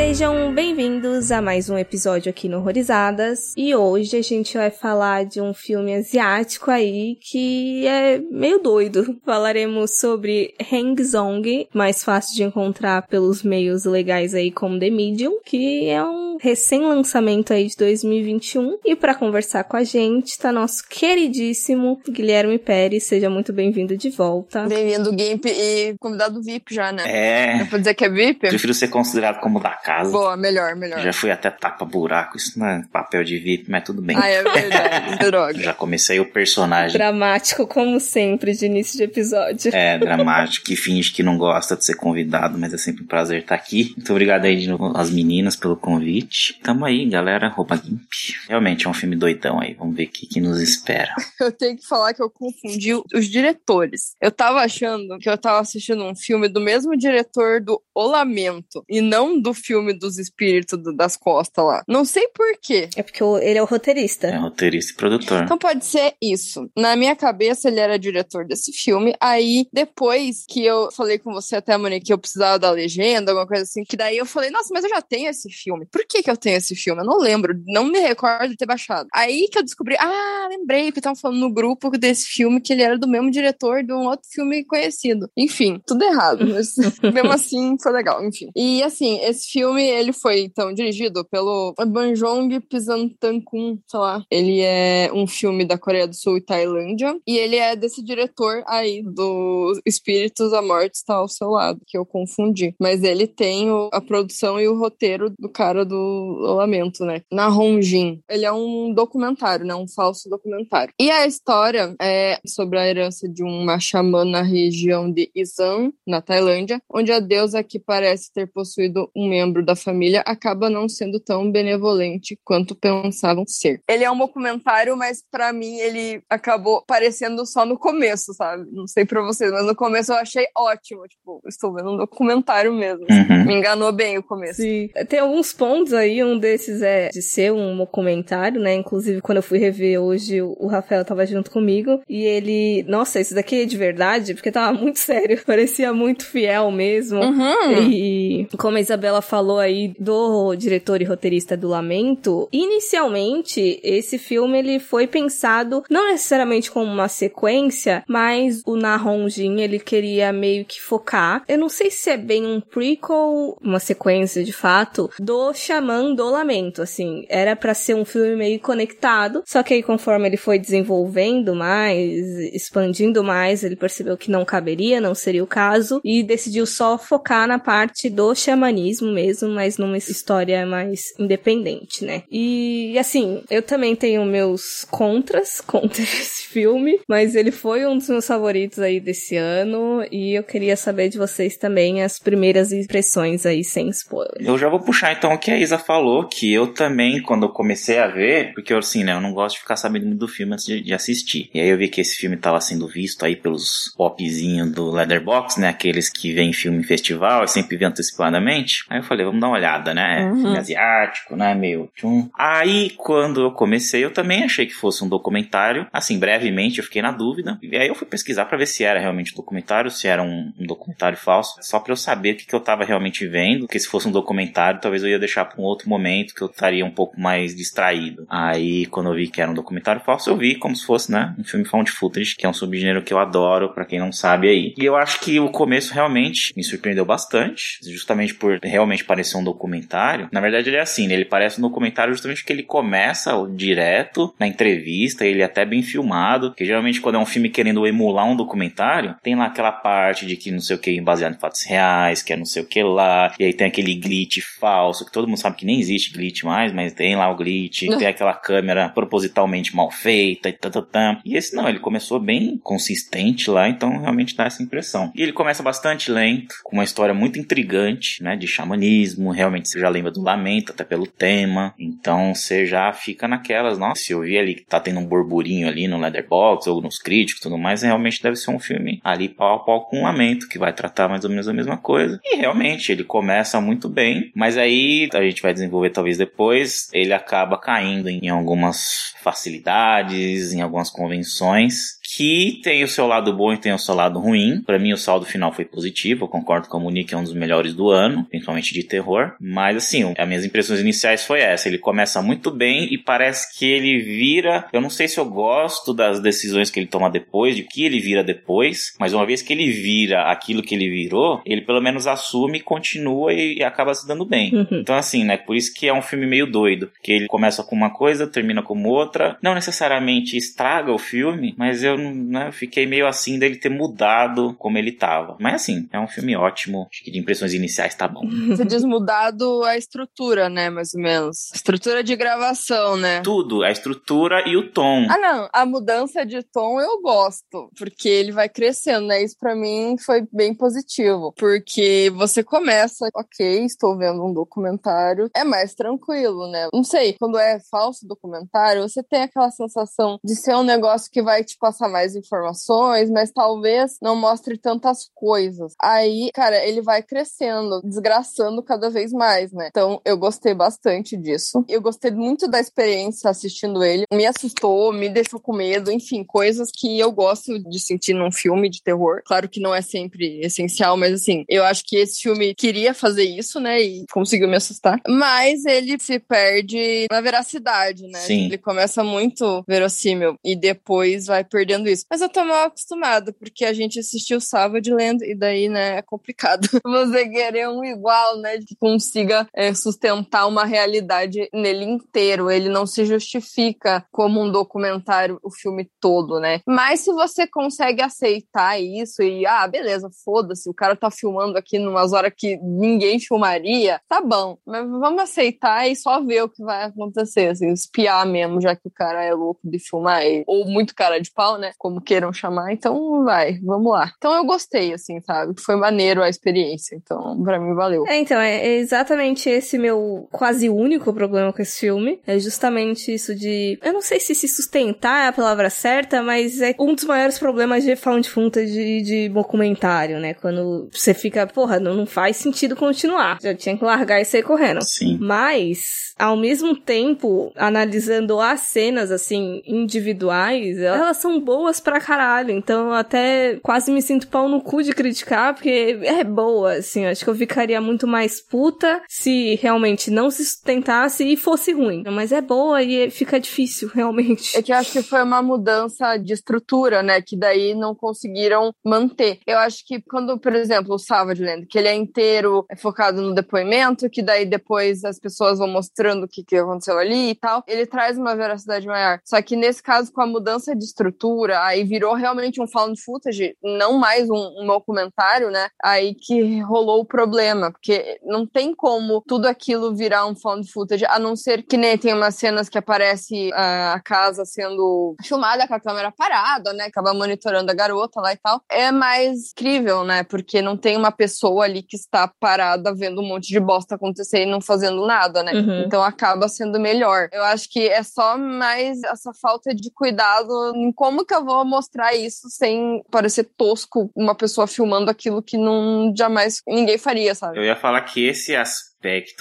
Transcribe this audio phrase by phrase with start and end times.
[0.00, 3.52] Sejam bem-vindos a mais um episódio aqui no Horrorizadas.
[3.54, 9.20] E hoje a gente vai falar de um filme asiático aí que é meio doido.
[9.26, 15.38] Falaremos sobre Hang Zong, mais fácil de encontrar pelos meios legais aí como The Medium,
[15.44, 18.78] que é um recém-lançamento aí de 2021.
[18.84, 23.04] E para conversar com a gente tá nosso queridíssimo Guilherme Pérez.
[23.04, 24.66] Seja muito bem-vindo de volta.
[24.66, 27.04] Bem-vindo, Gimp, e convidado VIP já, né?
[27.06, 27.58] É.
[27.58, 28.48] Dá pra dizer que é VIP?
[28.48, 30.12] Prefiro ser considerado como da casa.
[30.12, 31.00] Boa, melhor, melhor.
[31.00, 34.16] Já fui até tapa-buraco, isso não é papel de VIP, mas tudo bem.
[34.16, 35.60] Ah, é verdade, droga.
[35.60, 36.96] Já comecei o personagem.
[36.96, 39.74] Dramático, como sempre, de início de episódio.
[39.74, 43.40] É, dramático, que finge que não gosta de ser convidado, mas é sempre um prazer
[43.40, 43.92] estar aqui.
[43.96, 46.60] Muito obrigado aí de novo às meninas pelo convite.
[46.62, 48.00] Tamo aí, galera, roupa Gimp.
[48.48, 51.12] Realmente é um filme doidão aí, vamos ver o que, que nos espera.
[51.40, 54.14] Eu tenho que falar que eu confundi os diretores.
[54.20, 58.84] Eu tava achando que eu tava assistindo um filme do mesmo diretor do O Lamento,
[58.88, 61.82] e não do filme dos espíritos do- das costas lá.
[61.88, 62.88] Não sei por quê.
[62.96, 64.38] É porque o- ele é o É roteirista.
[64.38, 65.42] roteirista e produtor.
[65.44, 66.68] Então pode ser isso.
[66.76, 69.14] Na minha cabeça, ele era diretor desse filme.
[69.20, 73.46] Aí, depois que eu falei com você até, Monique, que eu precisava da legenda, alguma
[73.46, 75.86] coisa assim, que daí eu falei, nossa, mas eu já tenho esse filme.
[75.90, 77.00] Por que que eu tenho esse filme?
[77.02, 79.08] Eu não lembro, não me recordo de ter baixado.
[79.14, 82.82] Aí que eu descobri, ah, lembrei que estavam falando no grupo desse filme que ele
[82.82, 85.28] era do mesmo diretor de um outro filme conhecido.
[85.36, 86.74] Enfim, tudo errado, mas
[87.14, 88.50] mesmo assim foi legal, enfim.
[88.56, 94.24] E assim, esse filme, ele foi, então, dirigido pelo Banjong Pisantankun, sei lá.
[94.30, 98.62] Ele é um filme da Coreia do Sul e Tailândia, e ele é desse diretor
[98.66, 102.74] aí, do Espíritos da Morte está ao seu lado, que eu confundi.
[102.80, 107.22] Mas ele tem o- a produção e o roteiro do cara do Lamento, né?
[107.32, 108.20] Na Hongjin.
[108.28, 109.74] Ele é um documentário, né?
[109.74, 110.92] Um falso documentário.
[111.00, 116.20] E a história é sobre a herança de uma xamã na região de Isan, na
[116.20, 121.20] Tailândia, onde a deusa que parece ter possuído um membro da família acaba não sendo
[121.20, 123.80] tão benevolente quanto pensavam ser.
[123.88, 128.64] Ele é um documentário, mas pra mim ele acabou parecendo só no começo, sabe?
[128.72, 131.02] Não sei pra vocês, mas no começo eu achei ótimo.
[131.08, 133.04] Tipo, estou vendo um documentário mesmo.
[133.10, 133.44] Uhum.
[133.44, 134.62] Me enganou bem o começo.
[134.62, 134.88] Sim.
[135.08, 138.74] Tem alguns pontos aí, um desses é de ser um documentário, né?
[138.74, 143.18] Inclusive, quando eu fui rever hoje, o o Rafael tava junto comigo e ele, nossa,
[143.18, 147.18] isso daqui é de verdade, porque tava muito sério, parecia muito fiel mesmo.
[147.20, 147.90] Uhum.
[147.90, 154.58] E como a Isabela falou aí do diretor e roteirista do Lamento, inicialmente esse filme
[154.58, 160.64] ele foi pensado não necessariamente como uma sequência, mas o Na Hongjin ele queria meio
[160.64, 161.42] que focar.
[161.48, 166.28] Eu não sei se é bem um prequel, uma sequência de fato, do Xamã do
[166.28, 167.24] Lamento, assim.
[167.28, 172.18] Era pra ser um filme meio conectado, só que aí conforme ele foi desenvolvendo mais,
[172.52, 177.46] expandindo mais, ele percebeu que não caberia, não seria o caso, e decidiu só focar
[177.46, 182.22] na parte do xamanismo mesmo, mas numa história mais independente, né?
[182.30, 188.08] E assim, eu também tenho meus contras contra esse filme, mas ele foi um dos
[188.08, 193.46] meus favoritos aí desse ano, e eu queria saber de vocês também as primeiras impressões
[193.46, 194.40] aí, sem spoiler.
[194.40, 197.48] Eu já vou puxar então o que a Isa falou, que eu também, quando eu
[197.48, 200.28] comecei a ver, porque eu assim, né, eu não gosto de ficar sabendo muito do
[200.28, 201.48] filme antes de, de assistir.
[201.54, 205.56] E aí eu vi que esse filme tava sendo visto aí pelos popzinhos do Leatherbox,
[205.56, 208.84] né, aqueles que vêm filme em festival e sempre vêm antecipadamente.
[208.88, 210.42] Aí eu falei, vamos dar uma olhada, né, Uhum.
[210.42, 212.28] filme asiático, né, meio tchum.
[212.36, 215.86] Aí, quando eu comecei, eu também achei que fosse um documentário.
[215.92, 217.58] Assim, brevemente eu fiquei na dúvida.
[217.62, 220.52] E aí eu fui pesquisar pra ver se era realmente um documentário, se era um,
[220.58, 223.60] um documentário falso, só pra eu saber o que, que eu tava realmente vendo.
[223.66, 226.48] Porque se fosse um documentário, talvez eu ia deixar pra um outro momento que eu
[226.48, 228.26] estaria um pouco mais distraído.
[228.28, 231.34] Aí, quando eu vi que era um documentário falso, eu vi como se fosse, né,
[231.38, 234.48] um filme found footage, que é um subgênero que eu adoro, pra quem não sabe
[234.48, 234.74] aí.
[234.78, 239.42] E eu acho que o começo realmente me surpreendeu bastante, justamente por realmente parecer um
[239.42, 240.28] documentário.
[240.30, 241.14] Na verdade, ele é assim, né?
[241.14, 245.82] ele parece um documentário justamente porque ele começa direto na entrevista, ele é até bem
[245.82, 250.24] filmado, que geralmente quando é um filme querendo emular um documentário, tem lá aquela parte
[250.26, 252.66] de que não sei o que baseado em fatos reais, que é não sei o
[252.66, 256.12] que lá, e aí tem aquele glitch falso, que todo mundo sabe que nem existe
[256.12, 260.70] glitch mais, mas tem lá o glitch, tem aquela câmera propositalmente mal feita e tá,
[260.70, 261.20] tá.
[261.24, 265.10] E esse não, ele começou bem consistente lá, então realmente dá essa impressão.
[265.16, 268.99] E ele começa bastante lento, com uma história muito intrigante, né, de xamanismo,
[269.34, 271.74] realmente você já lembra do lamento, até pelo tema.
[271.78, 275.68] Então você já fica naquelas, nossa, se eu vi ali que tá tendo um burburinho
[275.68, 279.56] ali no Leatherbox ou nos críticos tudo mais, realmente deve ser um filme ali pau
[279.56, 282.20] a pau com lamento, que vai tratar mais ou menos a mesma coisa.
[282.24, 287.12] E realmente ele começa muito bem, mas aí a gente vai desenvolver talvez depois, ele
[287.12, 293.56] acaba caindo em algumas facilidades, em algumas convenções que tem o seu lado bom e
[293.56, 294.62] tem o seu lado ruim.
[294.62, 296.24] Para mim, o saldo final foi positivo.
[296.24, 299.34] Eu concordo com o Monique, é um dos melhores do ano, principalmente de terror.
[299.40, 301.68] Mas, assim, as minhas impressões iniciais foi essa.
[301.68, 304.66] Ele começa muito bem e parece que ele vira.
[304.72, 308.00] Eu não sei se eu gosto das decisões que ele toma depois, de que ele
[308.00, 312.06] vira depois, mas uma vez que ele vira aquilo que ele virou, ele pelo menos
[312.06, 314.52] assume, continua e, e acaba se dando bem.
[314.54, 314.80] Uhum.
[314.80, 315.36] Então, assim, né?
[315.36, 316.90] Por isso que é um filme meio doido.
[317.02, 319.38] Que ele começa com uma coisa, termina como outra.
[319.40, 324.78] Não necessariamente estraga o filme, mas eu né, fiquei meio assim dele ter mudado como
[324.78, 325.36] ele tava.
[325.38, 326.88] Mas assim, é um filme ótimo.
[326.90, 328.22] Acho que de impressões iniciais tá bom.
[328.48, 330.70] Você diz mudado a estrutura, né?
[330.70, 331.50] Mais ou menos.
[331.54, 333.20] Estrutura de gravação, né?
[333.20, 335.06] Tudo, a estrutura e o tom.
[335.08, 335.48] Ah, não.
[335.52, 337.70] A mudança de tom eu gosto.
[337.78, 339.22] Porque ele vai crescendo, né?
[339.22, 341.32] Isso pra mim foi bem positivo.
[341.36, 345.30] Porque você começa, ok, estou vendo um documentário.
[345.34, 346.68] É mais tranquilo, né?
[346.72, 351.22] Não sei, quando é falso documentário, você tem aquela sensação de ser um negócio que
[351.22, 355.74] vai te passar mais informações, mas talvez não mostre tantas coisas.
[355.80, 359.68] Aí, cara, ele vai crescendo, desgraçando cada vez mais, né?
[359.70, 361.64] Então, eu gostei bastante disso.
[361.68, 364.04] Eu gostei muito da experiência assistindo ele.
[364.12, 368.68] Me assustou, me deixou com medo, enfim, coisas que eu gosto de sentir num filme
[368.68, 369.22] de terror.
[369.24, 373.24] Claro que não é sempre essencial, mas assim, eu acho que esse filme queria fazer
[373.24, 373.80] isso, né?
[373.80, 375.00] E conseguiu me assustar.
[375.08, 378.20] Mas ele se perde na veracidade, né?
[378.20, 378.46] Sim.
[378.46, 382.04] Ele começa muito verossímil e depois vai perdendo isso.
[382.10, 386.02] Mas eu tô mal acostumada, porque a gente assistiu Savage Land e daí, né, é
[386.02, 392.50] complicado você querer um igual, né, que consiga é, sustentar uma realidade nele inteiro.
[392.50, 396.60] Ele não se justifica como um documentário o filme todo, né?
[396.66, 401.78] Mas se você consegue aceitar isso e, ah, beleza, foda-se, o cara tá filmando aqui
[401.78, 404.58] numas horas que ninguém filmaria, tá bom.
[404.66, 408.88] Mas vamos aceitar e só ver o que vai acontecer, assim, espiar mesmo, já que
[408.88, 410.22] o cara é louco de filmar.
[410.46, 411.69] Ou muito cara de pau, né?
[411.78, 412.72] Como queiram chamar.
[412.72, 414.12] Então, vai, vamos lá.
[414.16, 415.54] Então eu gostei, assim, sabe?
[415.60, 416.96] Foi maneiro a experiência.
[416.96, 418.06] Então, pra mim, valeu.
[418.06, 422.20] É, então, é exatamente esse meu quase único problema com esse filme.
[422.26, 423.78] É justamente isso de.
[423.82, 427.38] Eu não sei se se sustentar é a palavra certa, mas é um dos maiores
[427.38, 430.34] problemas de found footage de, de documentário, né?
[430.34, 433.38] Quando você fica, porra, não, não faz sentido continuar.
[433.42, 434.82] Já tinha que largar e sair correndo.
[434.82, 435.18] Sim.
[435.20, 442.50] Mas, ao mesmo tempo, analisando as cenas, assim, individuais, elas são boas pra caralho.
[442.50, 447.06] Então, até quase me sinto pau no cu de criticar, porque é boa, assim.
[447.06, 452.04] Acho que eu ficaria muito mais puta se realmente não se sustentasse e fosse ruim.
[452.10, 454.56] Mas é boa e fica difícil, realmente.
[454.56, 457.20] É que eu acho que foi uma mudança de estrutura, né?
[457.20, 459.40] Que daí não conseguiram manter.
[459.46, 463.20] Eu acho que quando, por exemplo, o Savage Land, que ele é inteiro é focado
[463.20, 467.34] no depoimento, que daí depois as pessoas vão mostrando o que, que aconteceu ali e
[467.34, 469.20] tal, ele traz uma veracidade maior.
[469.24, 473.56] Só que nesse caso, com a mudança de estrutura, aí virou realmente um found footage,
[473.62, 475.68] não mais um, um documentário, né?
[475.82, 481.04] Aí que rolou o problema, porque não tem como tudo aquilo virar um found footage,
[481.04, 485.66] a não ser que nem tem umas cenas que aparece ah, a casa sendo filmada
[485.66, 486.84] com a câmera parada, né?
[486.84, 488.60] Acaba monitorando a garota lá e tal.
[488.70, 490.22] É mais crível, né?
[490.22, 494.42] Porque não tem uma pessoa ali que está parada vendo um monte de bosta acontecer
[494.42, 495.52] e não fazendo nada, né?
[495.52, 495.82] Uhum.
[495.82, 497.28] Então acaba sendo melhor.
[497.32, 501.64] Eu acho que é só mais essa falta de cuidado em como que eu vou
[501.64, 507.58] mostrar isso sem parecer tosco uma pessoa filmando aquilo que não jamais ninguém faria, sabe?
[507.58, 508.89] Eu ia falar que esse aspecto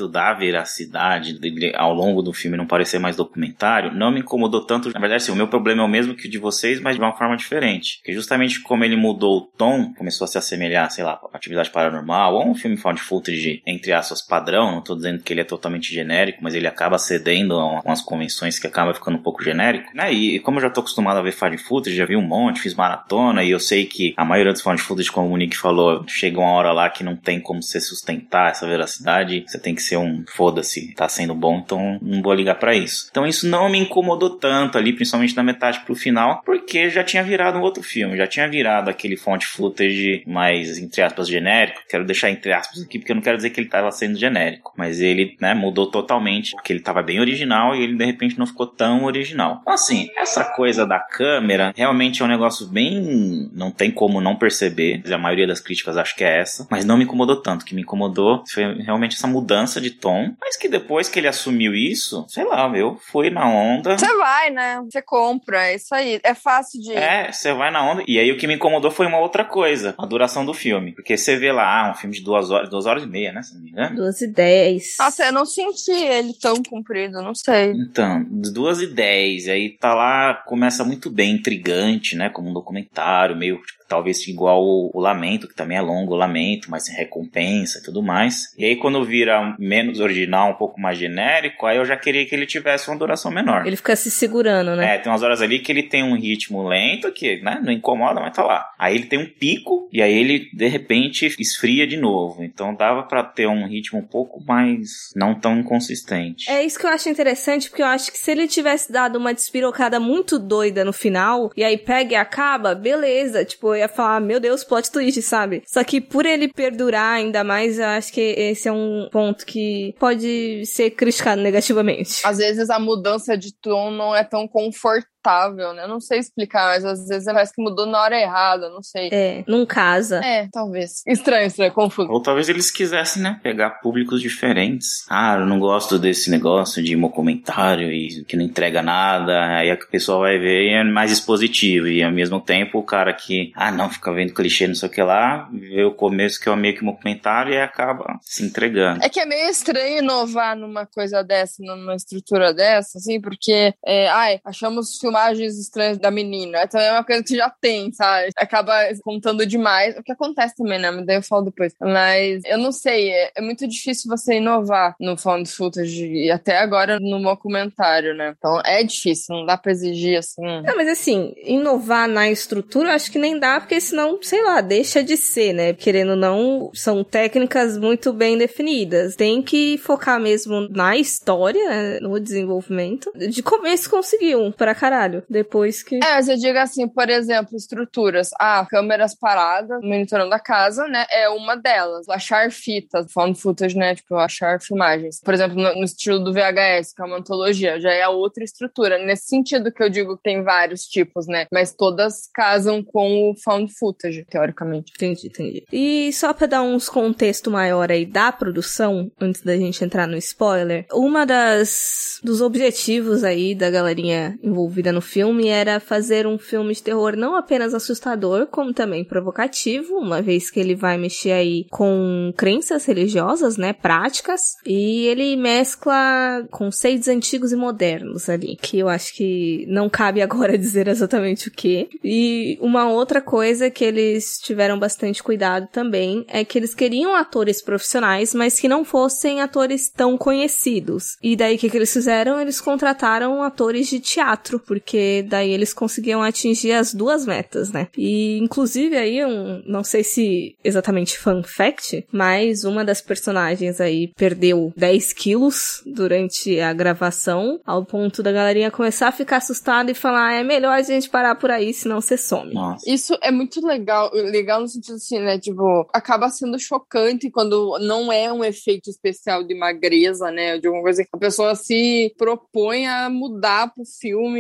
[0.08, 4.92] da veracidade dele ao longo do filme não parecer mais documentário não me incomodou tanto.
[4.94, 7.02] Na verdade, sim, o meu problema é o mesmo que o de vocês, mas de
[7.02, 7.98] uma forma diferente.
[7.98, 11.70] Porque justamente como ele mudou o tom, começou a se assemelhar, sei lá, a atividade
[11.70, 14.72] paranormal, ou um filme found footage, entre aspas, padrão.
[14.72, 18.58] Não tô dizendo que ele é totalmente genérico, mas ele acaba cedendo a algumas convenções
[18.58, 19.90] que acaba ficando um pouco genérico.
[19.94, 20.12] Né?
[20.14, 22.74] E, como eu já tô acostumado a ver found footage, já vi um monte, fiz
[22.74, 26.40] maratona, e eu sei que a maioria dos found footage, como o Nick falou, chega
[26.40, 29.98] uma hora lá que não tem como você sustentar essa veracidade você tem que ser
[29.98, 33.08] um foda-se, tá sendo bom, então não vou ligar para isso.
[33.10, 37.24] Então isso não me incomodou tanto ali, principalmente na metade pro final, porque já tinha
[37.24, 41.82] virado um outro filme, já tinha virado aquele fonte footage mais, entre aspas, genérico.
[41.90, 44.74] Quero deixar entre aspas aqui, porque eu não quero dizer que ele tava sendo genérico,
[44.78, 48.46] mas ele, né, mudou totalmente, porque ele tava bem original e ele de repente não
[48.46, 49.60] ficou tão original.
[49.62, 53.50] Então, assim, essa coisa da câmera realmente é um negócio bem.
[53.54, 55.02] não tem como não perceber.
[55.12, 57.64] A maioria das críticas acho que é essa, mas não me incomodou tanto.
[57.64, 61.28] O que me incomodou foi realmente essa mudança de tom, mas que depois que ele
[61.28, 63.98] assumiu isso, sei lá, eu fui na onda.
[63.98, 64.82] Você vai, né?
[64.90, 66.20] Você compra, é isso aí.
[66.24, 66.94] É fácil de.
[66.94, 68.04] É, você vai na onda.
[68.08, 70.94] E aí o que me incomodou foi uma outra coisa, a duração do filme.
[70.94, 73.42] Porque você vê lá, ah, um filme de duas horas, duas horas e meia, né?
[73.42, 73.96] Se não me engano.
[73.96, 74.96] Duas e dez.
[75.00, 77.72] Nossa, eu não senti ele tão comprido, não sei.
[77.72, 82.30] Então, duas e dez, aí tá lá, começa muito bem, intrigante, né?
[82.30, 86.16] Como um documentário, meio tipo, talvez igual o, o, Lamento, que também é longo o
[86.16, 88.54] Lamento, mas sem recompensa e tudo mais.
[88.58, 92.36] E aí quando vira menos original, um pouco mais genérico, aí eu já queria que
[92.36, 93.66] ele tivesse uma duração menor.
[93.66, 94.96] Ele fica se segurando, né?
[94.96, 98.22] É, tem umas horas ali que ele tem um ritmo lento que, né, não incomoda,
[98.22, 98.70] mas tá lá.
[98.78, 102.44] Aí ele tem um pico e aí ele de repente esfria de novo.
[102.44, 106.50] Então dava para ter um ritmo um pouco mais não tão inconsistente.
[106.50, 109.34] É isso que eu acho interessante, porque eu acho que se ele tivesse dado uma
[109.34, 114.40] despirocada muito doida no final e aí pega e acaba, beleza, tipo, ia falar, meu
[114.40, 115.64] Deus, plot twist, sabe?
[115.66, 119.96] Só que por ele perdurar ainda mais, eu acho que esse é um ponto que
[120.00, 122.22] pode ser criticado negativamente.
[122.24, 125.84] Às vezes a mudança de tom não é tão confortável confortável, né?
[125.84, 129.10] Eu não sei explicar, mas às vezes parece que mudou na hora errada, não sei.
[129.12, 130.24] É, não casa.
[130.24, 131.04] É, talvez.
[131.06, 132.10] Estranho, estranho, confuso.
[132.10, 135.06] Ou talvez eles quisessem, né, pegar públicos diferentes.
[135.10, 139.78] Ah, eu não gosto desse negócio de documentário e que não entrega nada, aí a
[139.78, 141.88] pessoa vai ver e é mais expositivo.
[141.88, 144.92] E ao mesmo tempo o cara que, ah, não, fica vendo clichê, não sei o
[144.92, 149.04] que lá, vê o começo que é meio que um documentário e acaba se entregando.
[149.04, 154.08] É que é meio estranho inovar numa coisa dessa, numa estrutura dessa, assim, porque, é,
[154.10, 156.64] ai, achamos filmagens estranhas da menina.
[156.64, 158.30] Então é uma coisa que já tem, sabe?
[158.38, 158.74] Acaba
[159.04, 159.98] contando demais.
[159.98, 160.92] O que acontece também, né?
[160.92, 161.74] Mas daí eu falo depois.
[161.80, 166.58] Mas eu não sei, é, é muito difícil você inovar no found footage e até
[166.58, 168.34] agora no documentário, né?
[168.38, 170.42] Então é difícil, não dá pra exigir assim.
[170.42, 175.04] Não, mas assim, inovar na estrutura acho que nem dá, porque senão, sei lá, deixa
[175.04, 175.74] de ser, né?
[175.74, 179.16] Querendo ou não, são técnicas muito bem definidas.
[179.16, 182.00] Tem que focar mesmo na história, né?
[182.00, 183.12] no desenvolvimento.
[183.16, 185.24] De começo conseguiu, pra caralho caralho.
[185.30, 185.96] Depois que.
[185.96, 188.32] É, mas eu digo assim, por exemplo, estruturas.
[188.40, 191.06] Ah, câmeras paradas, monitorando a casa, né?
[191.10, 192.10] É uma delas.
[192.10, 193.96] Achar fitas, found footage, né?
[193.96, 195.22] Tipo, achar filmagens.
[195.24, 198.98] Por exemplo, no, no estilo do VHS, que é uma antologia, já é outra estrutura.
[198.98, 201.46] Nesse sentido que eu digo que tem vários tipos, né?
[201.52, 204.92] Mas todas casam com o found footage, teoricamente.
[204.96, 205.64] Entendi, entendi.
[205.72, 210.18] E só pra dar uns contexto maior aí da produção, antes da gente entrar no
[210.18, 216.74] spoiler, uma das dos objetivos aí da galerinha envolvida no filme era fazer um filme
[216.74, 221.66] de terror não apenas assustador, como também provocativo, uma vez que ele vai mexer aí
[221.70, 228.90] com crenças religiosas, né, práticas, e ele mescla conceitos antigos e modernos ali, que eu
[228.90, 231.90] acho que não cabe agora dizer exatamente o que.
[232.04, 237.62] E uma outra coisa que eles tiveram bastante cuidado também é que eles queriam atores
[237.62, 241.18] profissionais, mas que não fossem atores tão conhecidos.
[241.22, 242.40] E daí o que, que eles fizeram?
[242.40, 247.88] Eles contrataram atores de teatro, porque daí eles conseguiam atingir as duas metas, né?
[247.98, 254.12] E inclusive aí um, não sei se exatamente fun fact, mas uma das personagens aí
[254.16, 259.94] perdeu 10 quilos durante a gravação, ao ponto da galerinha começar a ficar assustada e
[259.94, 262.54] falar, ah, é melhor a gente parar por aí, senão você some.
[262.54, 262.90] Nossa.
[262.90, 265.38] Isso é muito legal, legal no sentido assim, né?
[265.40, 270.58] Tipo, acaba sendo chocante quando não é um efeito especial de magreza, né?
[270.58, 274.40] De alguma coisa que a pessoa se propõe a mudar pro filme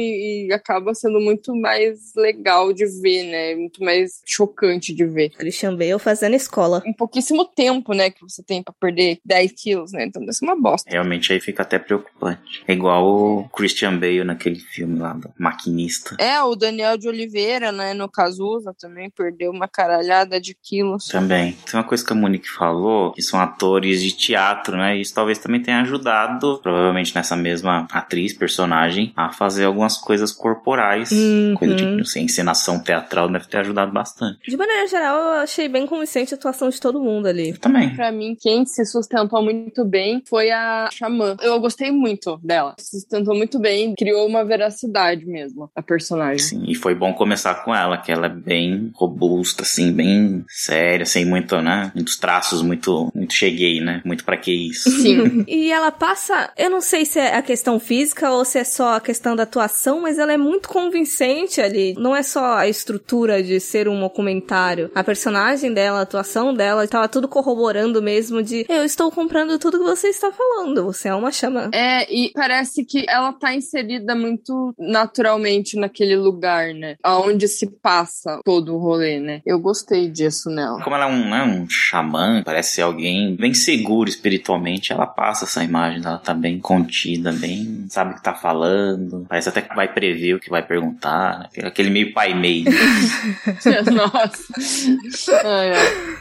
[0.51, 3.55] acaba sendo muito mais legal de ver, né?
[3.55, 5.29] Muito mais chocante de ver.
[5.31, 6.81] Christian Bale fazendo escola.
[6.85, 10.05] Um pouquíssimo tempo, né, que você tem para perder 10 quilos, né?
[10.05, 10.89] Então deve ser uma bosta.
[10.89, 12.63] Realmente aí fica até preocupante.
[12.67, 16.15] É igual o Christian Bale naquele filme lá do Maquinista.
[16.19, 21.07] É, o Daniel de Oliveira, né, no Cazuza também perdeu uma caralhada de quilos.
[21.07, 21.53] Também.
[21.65, 24.97] Tem uma coisa que a Monique falou, que são atores de teatro, né?
[24.97, 30.31] Isso talvez também tenha ajudado, provavelmente nessa mesma atriz, personagem, a fazer algumas coisas coisas
[30.31, 31.55] corporais, Uhum.
[31.57, 34.39] coisa de assim, encenação teatral deve ter ajudado bastante.
[34.49, 37.49] De maneira geral, eu achei bem convincente a atuação de todo mundo ali.
[37.51, 37.95] Eu também.
[37.95, 41.37] Pra mim, quem se sustentou muito bem foi a Xamã.
[41.41, 42.75] Eu gostei muito dela.
[42.77, 46.39] Se sustentou muito bem, criou uma veracidade mesmo, a personagem.
[46.39, 51.05] Sim, e foi bom começar com ela, que ela é bem robusta, assim, bem séria,
[51.05, 51.91] sem muito, né?
[51.95, 54.01] Muitos traços, muito, muito cheguei, né?
[54.03, 54.89] Muito pra que isso.
[54.89, 55.45] Sim.
[55.47, 58.95] E ela passa, eu não sei se é a questão física ou se é só
[58.95, 61.93] a questão da atuação, mas ela é muito convincente ali.
[61.97, 64.91] Não é só a estrutura de ser um documentário.
[64.95, 69.79] A personagem dela, a atuação dela, tava tudo corroborando mesmo de eu estou comprando tudo
[69.79, 70.83] que você está falando.
[70.85, 71.69] Você é uma xamã.
[71.73, 76.95] É, e parece que ela tá inserida muito naturalmente naquele lugar, né?
[77.03, 79.41] Aonde se passa todo o rolê, né?
[79.45, 80.81] Eu gostei disso nela.
[80.83, 85.45] Como ela é um, né, um xamã, parece ser alguém bem seguro espiritualmente, ela passa
[85.45, 89.75] essa imagem dela tá bem contida, bem sabe o que tá falando, parece até que
[89.75, 91.67] vai prever o que vai perguntar, né?
[91.67, 92.65] aquele meio pai meio.
[93.91, 95.37] Nossa.
[95.43, 96.17] Ai, ai.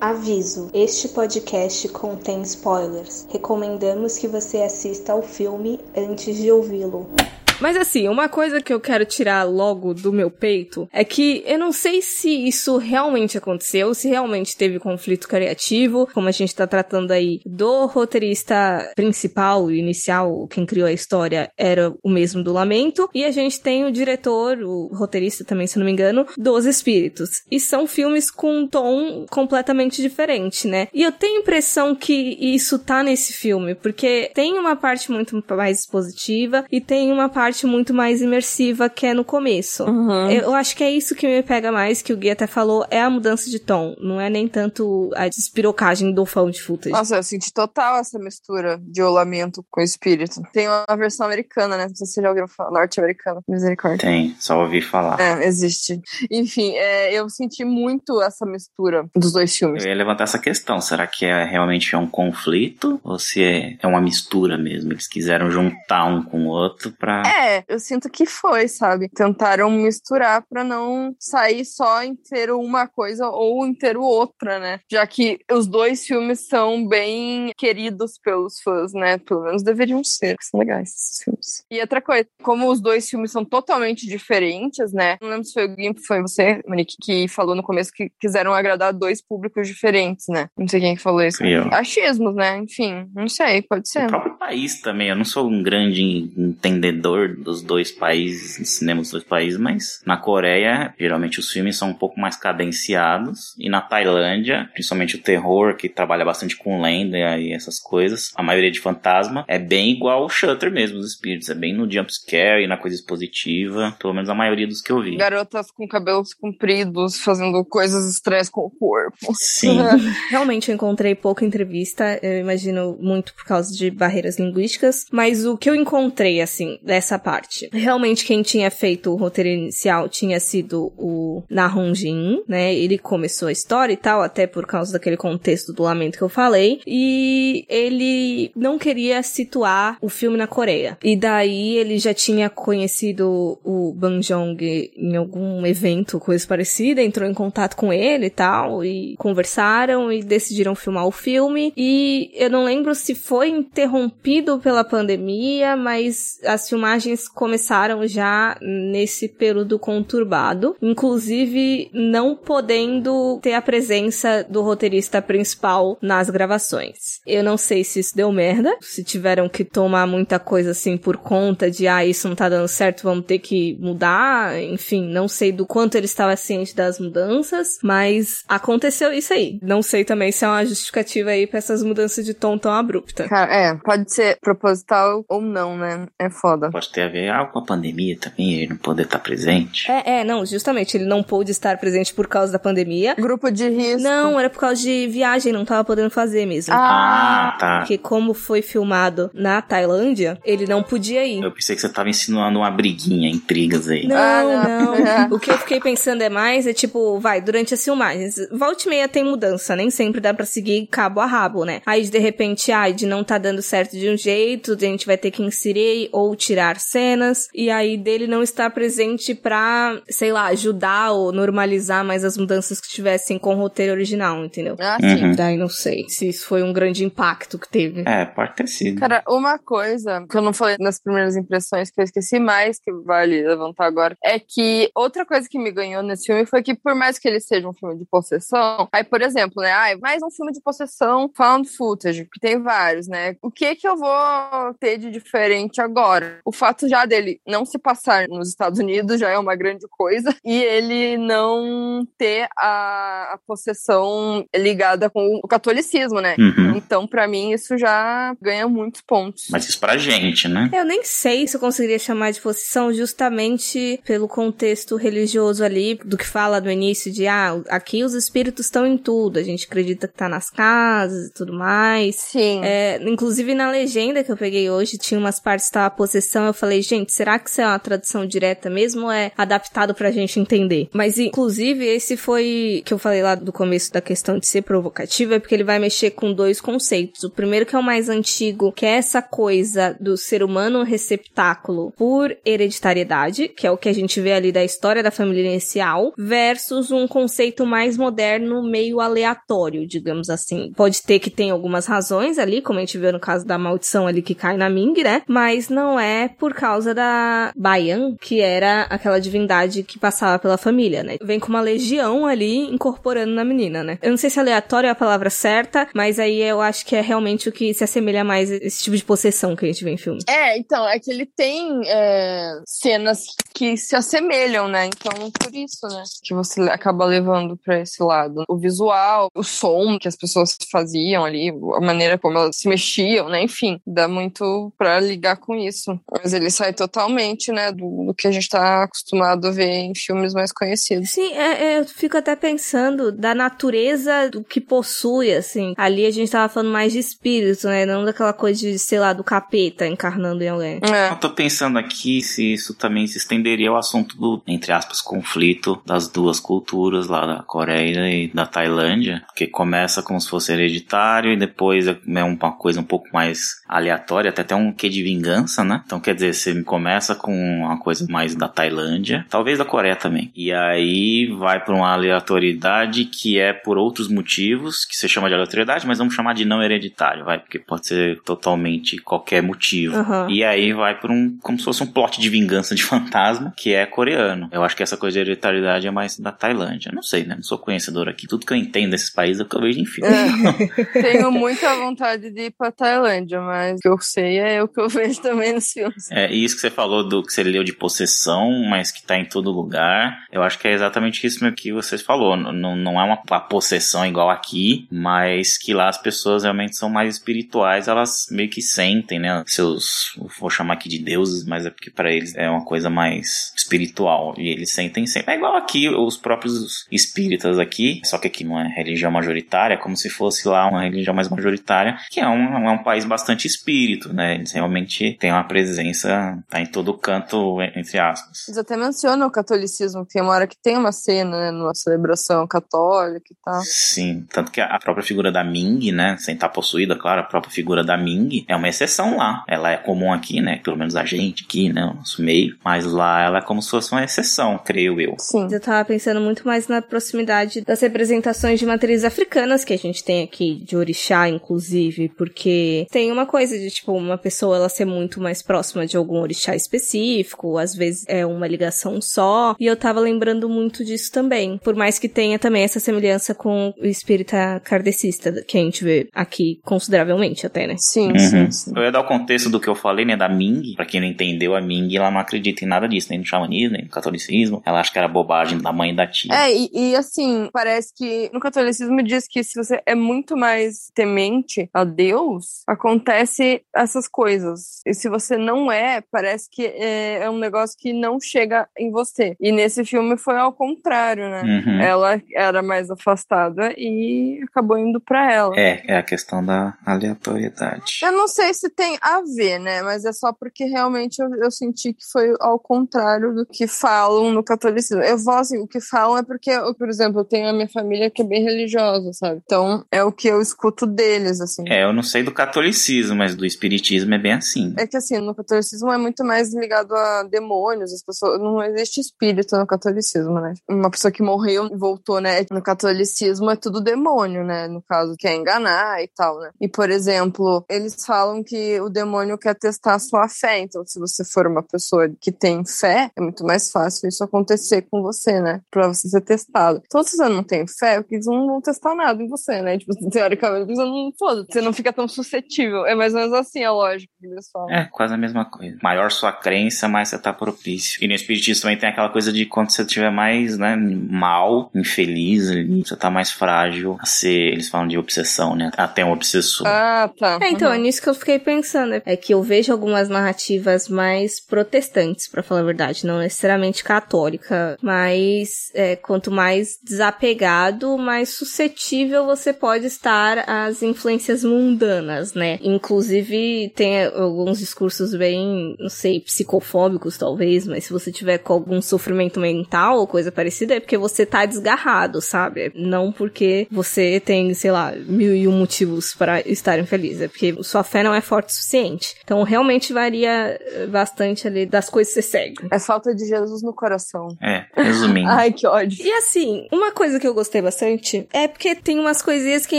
[0.00, 3.26] Aviso: este podcast contém spoilers.
[3.30, 7.10] Recomendamos que você assista ao filme antes de ouvi-lo.
[7.60, 11.58] Mas assim, uma coisa que eu quero tirar logo do meu peito é que eu
[11.58, 16.66] não sei se isso realmente aconteceu, se realmente teve conflito criativo, como a gente tá
[16.66, 23.08] tratando aí do roteirista principal, inicial, quem criou a história era o mesmo do Lamento,
[23.12, 27.42] e a gente tem o diretor, o roteirista também, se não me engano, dos Espíritos.
[27.50, 30.88] E são filmes com um tom completamente diferente, né?
[30.92, 35.42] E eu tenho a impressão que isso tá nesse filme, porque tem uma parte muito
[35.50, 39.84] mais expositiva e tem uma parte muito mais imersiva que é no começo.
[39.84, 40.30] Uhum.
[40.30, 43.00] Eu acho que é isso que me pega mais, que o Gui até falou, é
[43.00, 43.94] a mudança de tom.
[44.00, 46.92] Não é nem tanto a despirocagem do found footage.
[46.92, 50.42] Nossa, eu senti total essa mistura de o lamento com espírito.
[50.52, 51.86] Tem uma versão americana, né?
[51.88, 52.70] Não sei se você já ouviu falar.
[52.70, 53.40] Norte-americana.
[53.48, 53.98] Misericórdia.
[53.98, 55.20] Tem, só ouvi falar.
[55.20, 56.00] É, existe.
[56.30, 59.84] Enfim, é, eu senti muito essa mistura dos dois filmes.
[59.84, 63.76] Eu ia levantar essa questão, será que é realmente é um conflito ou se é,
[63.80, 64.92] é uma mistura mesmo?
[64.92, 67.22] Eles quiseram juntar um com o outro pra...
[67.26, 67.37] É,
[67.68, 69.08] eu sinto que foi, sabe?
[69.08, 74.80] Tentaram misturar pra não sair só inteiro uma coisa ou inteiro outra, né?
[74.90, 79.18] Já que os dois filmes são bem queridos pelos fãs, né?
[79.18, 81.64] Pelo menos deveriam ser, que são legais esses filmes.
[81.70, 85.16] E outra coisa, como os dois filmes são totalmente diferentes, né?
[85.20, 88.54] Não lembro se foi o Gimp, foi você, Monique, que falou no começo que quiseram
[88.54, 90.48] agradar dois públicos diferentes, né?
[90.56, 91.44] Não sei quem que falou isso.
[91.44, 91.64] Eu.
[91.72, 92.58] Achismos, né?
[92.58, 94.06] Enfim, não sei, pode ser.
[94.06, 95.08] O próprio país também.
[95.08, 100.02] Eu não sou um grande entendedor dos dois países, dos cinemas dos dois países, mas
[100.06, 103.54] na Coreia, geralmente os filmes são um pouco mais cadenciados.
[103.58, 108.42] E na Tailândia, principalmente o terror, que trabalha bastante com lenda e essas coisas, a
[108.42, 111.48] maioria de fantasma, é bem igual o Shutter mesmo, os espíritos.
[111.48, 113.96] É bem no jumpscare e na coisa expositiva.
[113.98, 115.16] Pelo menos a maioria dos que eu vi.
[115.16, 119.34] Garotas com cabelos compridos fazendo coisas estranhas com o corpo.
[119.34, 119.78] Sim.
[120.30, 125.56] Realmente eu encontrei pouca entrevista, eu imagino muito por causa de barreiras linguísticas, mas o
[125.56, 130.92] que eu encontrei, assim, dessa parte, realmente quem tinha feito o roteiro inicial tinha sido
[130.96, 132.74] o Nahon Jin, né?
[132.74, 136.28] Ele começou a história e tal, até por causa daquele contexto do lamento que eu
[136.28, 140.98] falei, e ele não queria situar o filme na Coreia.
[141.02, 147.28] E daí ele já tinha conhecido o Bang Jong em algum evento, coisa parecida, entrou
[147.28, 151.72] em contato com ele e tal, e conversaram e decidiram filmar o filme.
[151.76, 156.97] E eu não lembro se foi interrompido pela pandemia, mas as filmagens
[157.34, 166.30] começaram já nesse período conturbado, inclusive não podendo ter a presença do roteirista principal nas
[166.30, 167.20] gravações.
[167.26, 171.16] Eu não sei se isso deu merda, se tiveram que tomar muita coisa assim por
[171.16, 175.52] conta de ah, isso não tá dando certo, vamos ter que mudar, enfim, não sei
[175.52, 179.58] do quanto ele estava ciente das mudanças, mas aconteceu isso aí.
[179.62, 183.28] Não sei também se é uma justificativa aí pra essas mudanças de tom tão abrupta.
[183.28, 186.06] Cara, é, pode ser proposital ou não, né?
[186.18, 186.70] É foda.
[186.70, 189.90] Pode ter a ver algo com a pandemia também, ele não poder estar presente.
[189.90, 193.14] É, é, não, justamente, ele não pôde estar presente por causa da pandemia.
[193.18, 194.02] Grupo de risco.
[194.02, 196.74] Não, era por causa de viagem, não tava podendo fazer mesmo.
[196.74, 197.78] Ah, Ah, tá.
[197.80, 201.42] Porque como foi filmado na Tailândia, ele não podia ir.
[201.42, 204.06] Eu pensei que você tava insinuando uma briguinha, intrigas aí.
[204.06, 204.98] Não, Ah, não.
[204.98, 205.28] não.
[205.38, 208.88] O que eu fiquei pensando é mais, é tipo, vai, durante as filmagens, volta e
[208.88, 211.80] meia tem mudança, nem sempre dá pra seguir cabo a rabo, né?
[211.86, 215.16] Aí de repente, ai, de não tá dando certo de um jeito, a gente vai
[215.16, 220.46] ter que inserir ou tirar cenas e aí dele não estar presente pra, sei lá,
[220.46, 224.76] ajudar ou normalizar mais as mudanças que tivessem com o roteiro original, entendeu?
[224.78, 225.24] Ah, sim.
[225.24, 225.32] Uhum.
[225.34, 228.02] Daí não sei se isso foi um grande impacto que teve.
[228.06, 229.00] É, pode ter sido.
[229.00, 232.92] Cara, uma coisa que eu não falei nas primeiras impressões, que eu esqueci mais, que
[232.92, 236.94] vale levantar agora, é que outra coisa que me ganhou nesse filme foi que, por
[236.94, 240.30] mais que ele seja um filme de possessão, aí, por exemplo, né, ah, mais um
[240.30, 243.36] filme de possessão found footage, que tem vários, né?
[243.42, 246.40] O que que eu vou ter de diferente agora?
[246.44, 250.34] O fato já dele não se passar nos Estados Unidos já é uma grande coisa,
[250.44, 256.36] e ele não ter a, a possessão ligada com o catolicismo, né?
[256.38, 256.76] Uhum.
[256.76, 259.46] Então, pra mim, isso já ganha muitos pontos.
[259.50, 260.70] Mas isso pra gente, né?
[260.72, 266.16] Eu nem sei se eu conseguiria chamar de possessão justamente pelo contexto religioso ali, do
[266.16, 270.08] que fala no início de, ah, aqui os espíritos estão em tudo, a gente acredita
[270.08, 272.16] que tá nas casas e tudo mais.
[272.16, 272.60] Sim.
[272.62, 276.54] É, inclusive na legenda que eu peguei hoje, tinha umas partes que tava possessão, eu
[276.58, 280.40] falei, gente, será que isso é uma tradução direta mesmo ou é adaptado pra gente
[280.40, 280.88] entender?
[280.92, 285.34] Mas, inclusive, esse foi, que eu falei lá do começo da questão de ser provocativo,
[285.34, 287.24] é porque ele vai mexer com dois conceitos.
[287.24, 291.92] O primeiro que é o mais antigo, que é essa coisa do ser humano receptáculo
[291.96, 296.12] por hereditariedade, que é o que a gente vê ali da história da família inicial,
[296.16, 300.72] versus um conceito mais moderno, meio aleatório, digamos assim.
[300.76, 304.06] Pode ter que tem algumas razões ali, como a gente viu no caso da maldição
[304.06, 305.22] ali que cai na Ming, né?
[305.26, 311.02] Mas não é por causa da Bayan, que era aquela divindade que passava pela família,
[311.02, 311.16] né?
[311.22, 313.98] Vem com uma legião ali incorporando na menina, né?
[314.02, 317.00] Eu não sei se aleatório é a palavra certa, mas aí eu acho que é
[317.00, 319.90] realmente o que se assemelha mais a esse tipo de possessão que a gente vê
[319.90, 320.20] em filme.
[320.28, 324.86] É, então, é que ele tem é, cenas que se assemelham, né?
[324.86, 326.02] Então, por isso, né?
[326.22, 328.44] Que você acaba levando pra esse lado.
[328.48, 333.28] O visual, o som que as pessoas faziam ali, a maneira como elas se mexiam,
[333.28, 333.42] né?
[333.42, 335.98] Enfim, dá muito pra ligar com isso.
[336.10, 337.70] Mas ele sai totalmente, né?
[337.70, 341.10] Do, do que a gente tá acostumado a ver em filmes mais conhecidos.
[341.10, 345.74] Sim, é, é, eu fico até pensando da natureza do que possui, assim.
[345.76, 347.86] Ali a gente tava falando mais de espírito, né?
[347.86, 350.80] Não daquela coisa de, sei lá, do capeta encarnando em alguém.
[350.82, 351.10] É.
[351.10, 355.80] Eu tô pensando aqui se isso também se estenderia ao assunto do, entre aspas, conflito
[355.86, 361.32] das duas culturas lá da Coreia e da Tailândia, que começa como se fosse hereditário
[361.32, 365.62] e depois é uma coisa um pouco mais aleatória, até até um quê de vingança,
[365.62, 365.82] né?
[365.84, 370.30] Então quer dizer, você começa com uma coisa mais da Tailândia, talvez da Coreia também,
[370.34, 375.34] e aí vai para uma aleatoriedade que é por outros motivos, que você chama de
[375.34, 379.96] aleatoriedade, mas vamos chamar de não hereditário, vai, porque pode ser totalmente qualquer motivo.
[379.96, 380.28] Aham.
[380.30, 383.74] E aí vai por um, como se fosse um plot de vingança de fantasma, que
[383.74, 384.48] é coreano.
[384.52, 386.92] Eu acho que essa coisa de hereditariedade é mais da Tailândia.
[386.94, 387.34] Não sei, né?
[387.34, 388.26] Não sou conhecedor aqui.
[388.26, 390.10] Tudo que eu entendo desses países é o que eu vejo em filme.
[390.12, 391.02] É.
[391.02, 394.80] Tenho muita vontade de ir pra Tailândia, mas o que eu sei é o que
[394.80, 396.07] eu vejo também nos filmes.
[396.10, 399.16] É, e isso que você falou do que você leu de possessão, mas que tá
[399.18, 402.36] em todo lugar, eu acho que é exatamente isso mesmo que você falou.
[402.36, 406.88] Não, não é uma, uma possessão igual aqui, mas que lá as pessoas realmente são
[406.88, 409.42] mais espirituais, elas meio que sentem, né?
[409.46, 413.52] Seus, vou chamar aqui de deuses, mas é porque para eles é uma coisa mais
[413.56, 414.34] espiritual.
[414.38, 415.32] E eles sentem sempre.
[415.32, 419.78] É igual aqui, os próprios espíritas aqui, só que aqui não é religião majoritária, é
[419.78, 423.46] como se fosse lá uma religião mais majoritária, que é um, é um país bastante
[423.46, 424.36] espírito, né?
[424.36, 428.48] Eles realmente têm uma presença, tá em todo canto, entre aspas.
[428.48, 431.74] Eles até mencionam o catolicismo, que tem uma hora que tem uma cena, né, numa
[431.74, 433.60] celebração católica e tal.
[433.62, 437.52] Sim, tanto que a própria figura da Ming, né, sem estar possuída, claro, a própria
[437.52, 439.44] figura da Ming é uma exceção lá.
[439.48, 442.84] Ela é comum aqui, né, pelo menos a gente aqui, né, o nosso meio, mas
[442.84, 445.16] lá ela é como se fosse uma exceção, creio eu.
[445.18, 445.48] Sim.
[445.50, 450.04] Eu tava pensando muito mais na proximidade das representações de matrizes africanas que a gente
[450.04, 454.84] tem aqui, de orixá, inclusive, porque tem uma coisa de, tipo, uma pessoa ela ser
[454.84, 459.76] muito mais próxima de algum orixá específico, às vezes é uma ligação só, e eu
[459.76, 464.60] tava lembrando muito disso também, por mais que tenha também essa semelhança com o espírita
[464.64, 467.74] kardecista, que a gente vê aqui consideravelmente até, né?
[467.78, 468.18] Sim, Uhum.
[468.18, 468.72] sim, sim.
[468.76, 470.74] Eu ia dar o contexto do que eu falei, né, da Ming.
[470.76, 473.72] Pra quem não entendeu, a Ming, ela não acredita em nada disso, nem no xamanismo,
[473.76, 474.62] nem no catolicismo.
[474.64, 476.32] Ela acha que era bobagem da mãe e da tia.
[476.32, 480.90] É, e, e, assim, parece que no catolicismo diz que se você é muito mais
[480.94, 484.80] temente a Deus, acontece essas coisas.
[484.86, 485.77] E se você não é,
[486.10, 489.36] parece que é, é um negócio que não chega em você.
[489.40, 491.42] E nesse filme foi ao contrário, né?
[491.42, 491.80] Uhum.
[491.80, 495.54] Ela era mais afastada e acabou indo pra ela.
[495.56, 498.00] É, é a questão da aleatoriedade.
[498.02, 499.82] Eu não sei se tem a ver, né?
[499.82, 504.32] Mas é só porque realmente eu, eu senti que foi ao contrário do que falam
[504.32, 505.02] no catolicismo.
[505.02, 507.68] Eu falo assim, o que falam é porque, eu, por exemplo, eu tenho a minha
[507.68, 509.40] família que é bem religiosa, sabe?
[509.44, 511.64] Então é o que eu escuto deles, assim.
[511.68, 514.74] É, eu não sei do catolicismo, mas do espiritismo é bem assim.
[514.76, 518.40] É que assim, no catolicismo catolicismo é muito mais ligado a demônios, as pessoas.
[518.40, 520.54] Não existe espírito no catolicismo, né?
[520.68, 522.44] Uma pessoa que morreu e voltou, né?
[522.50, 524.66] No catolicismo é tudo demônio, né?
[524.68, 526.50] No caso, quer enganar e tal, né?
[526.60, 530.58] E, por exemplo, eles falam que o demônio quer testar a sua fé.
[530.60, 534.86] Então, se você for uma pessoa que tem fé, é muito mais fácil isso acontecer
[534.90, 535.60] com você, né?
[535.70, 536.82] Pra você ser testado.
[536.86, 539.78] Então, se você não tem fé, eles não vão testar nada em você, né?
[539.78, 541.12] Tipo, teoricamente, você não,
[541.48, 542.86] você não fica tão suscetível.
[542.86, 544.70] É mais ou menos assim a lógica que eles falam.
[544.70, 545.57] É, quase a mesma coisa.
[545.82, 548.02] Maior sua crença, mais você tá propício.
[548.02, 552.50] E no Espiritismo também tem aquela coisa de quando você estiver mais, né, mal, infeliz
[552.50, 555.70] ali, você tá mais frágil a ser, eles falam de obsessão, né?
[555.76, 556.66] Até um obsessor.
[556.66, 557.38] Ah, tá.
[557.42, 557.74] É, então, Uhum.
[557.74, 559.00] é nisso que eu fiquei pensando.
[559.04, 564.76] É que eu vejo algumas narrativas mais protestantes, pra falar a verdade, não necessariamente católica,
[564.82, 572.58] mas é, quanto mais desapegado, mais suscetível você pode estar às influências mundanas, né?
[572.62, 575.47] Inclusive, tem alguns discursos bem,
[575.78, 580.74] não sei, psicofóbicos talvez, mas se você tiver com algum sofrimento mental ou coisa parecida,
[580.74, 582.72] é porque você tá desgarrado, sabe?
[582.74, 587.56] Não porque você tem, sei lá, mil e um motivos para estar infeliz, é porque
[587.62, 589.14] sua fé não é forte o suficiente.
[589.24, 592.68] Então, realmente varia eh, bastante ali das coisas que você segue.
[592.70, 594.28] É falta de Jesus no coração.
[594.42, 595.28] É, resumindo.
[595.30, 596.04] Ai, que ódio.
[596.04, 599.78] E assim, uma coisa que eu gostei bastante é porque tem umas coisinhas que a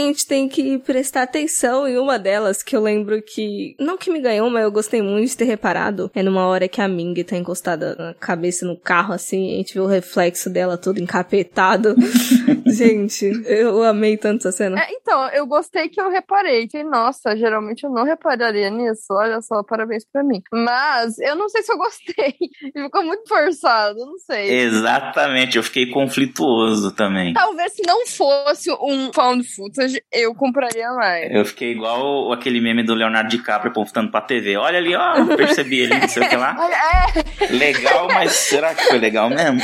[0.00, 4.20] gente tem que prestar atenção e uma delas que eu lembro que, não que me
[4.20, 7.36] ganhou, mas eu gostei muito de ter reparado, é numa hora que a Ming tá
[7.36, 11.94] encostada na cabeça no carro assim, a gente vê o reflexo dela todo encapetado.
[12.66, 14.80] gente, eu amei tanto essa cena.
[14.80, 16.66] É, então, eu gostei que eu reparei.
[16.66, 19.06] Que, nossa, geralmente eu não repararia nisso.
[19.10, 20.40] Olha só, parabéns pra mim.
[20.52, 22.34] Mas eu não sei se eu gostei.
[22.72, 24.50] Ficou muito forçado, não sei.
[24.60, 27.34] Exatamente, eu fiquei conflituoso também.
[27.34, 31.30] Talvez se não fosse um found footage, eu compraria mais.
[31.30, 34.56] Eu fiquei igual aquele meme do Leonardo DiCaprio apontando pra TV.
[34.56, 35.14] Olha ali, ó,
[35.54, 36.56] percebi ele, não sei o que lá.
[37.40, 39.60] É, Legal, mas será que foi legal mesmo?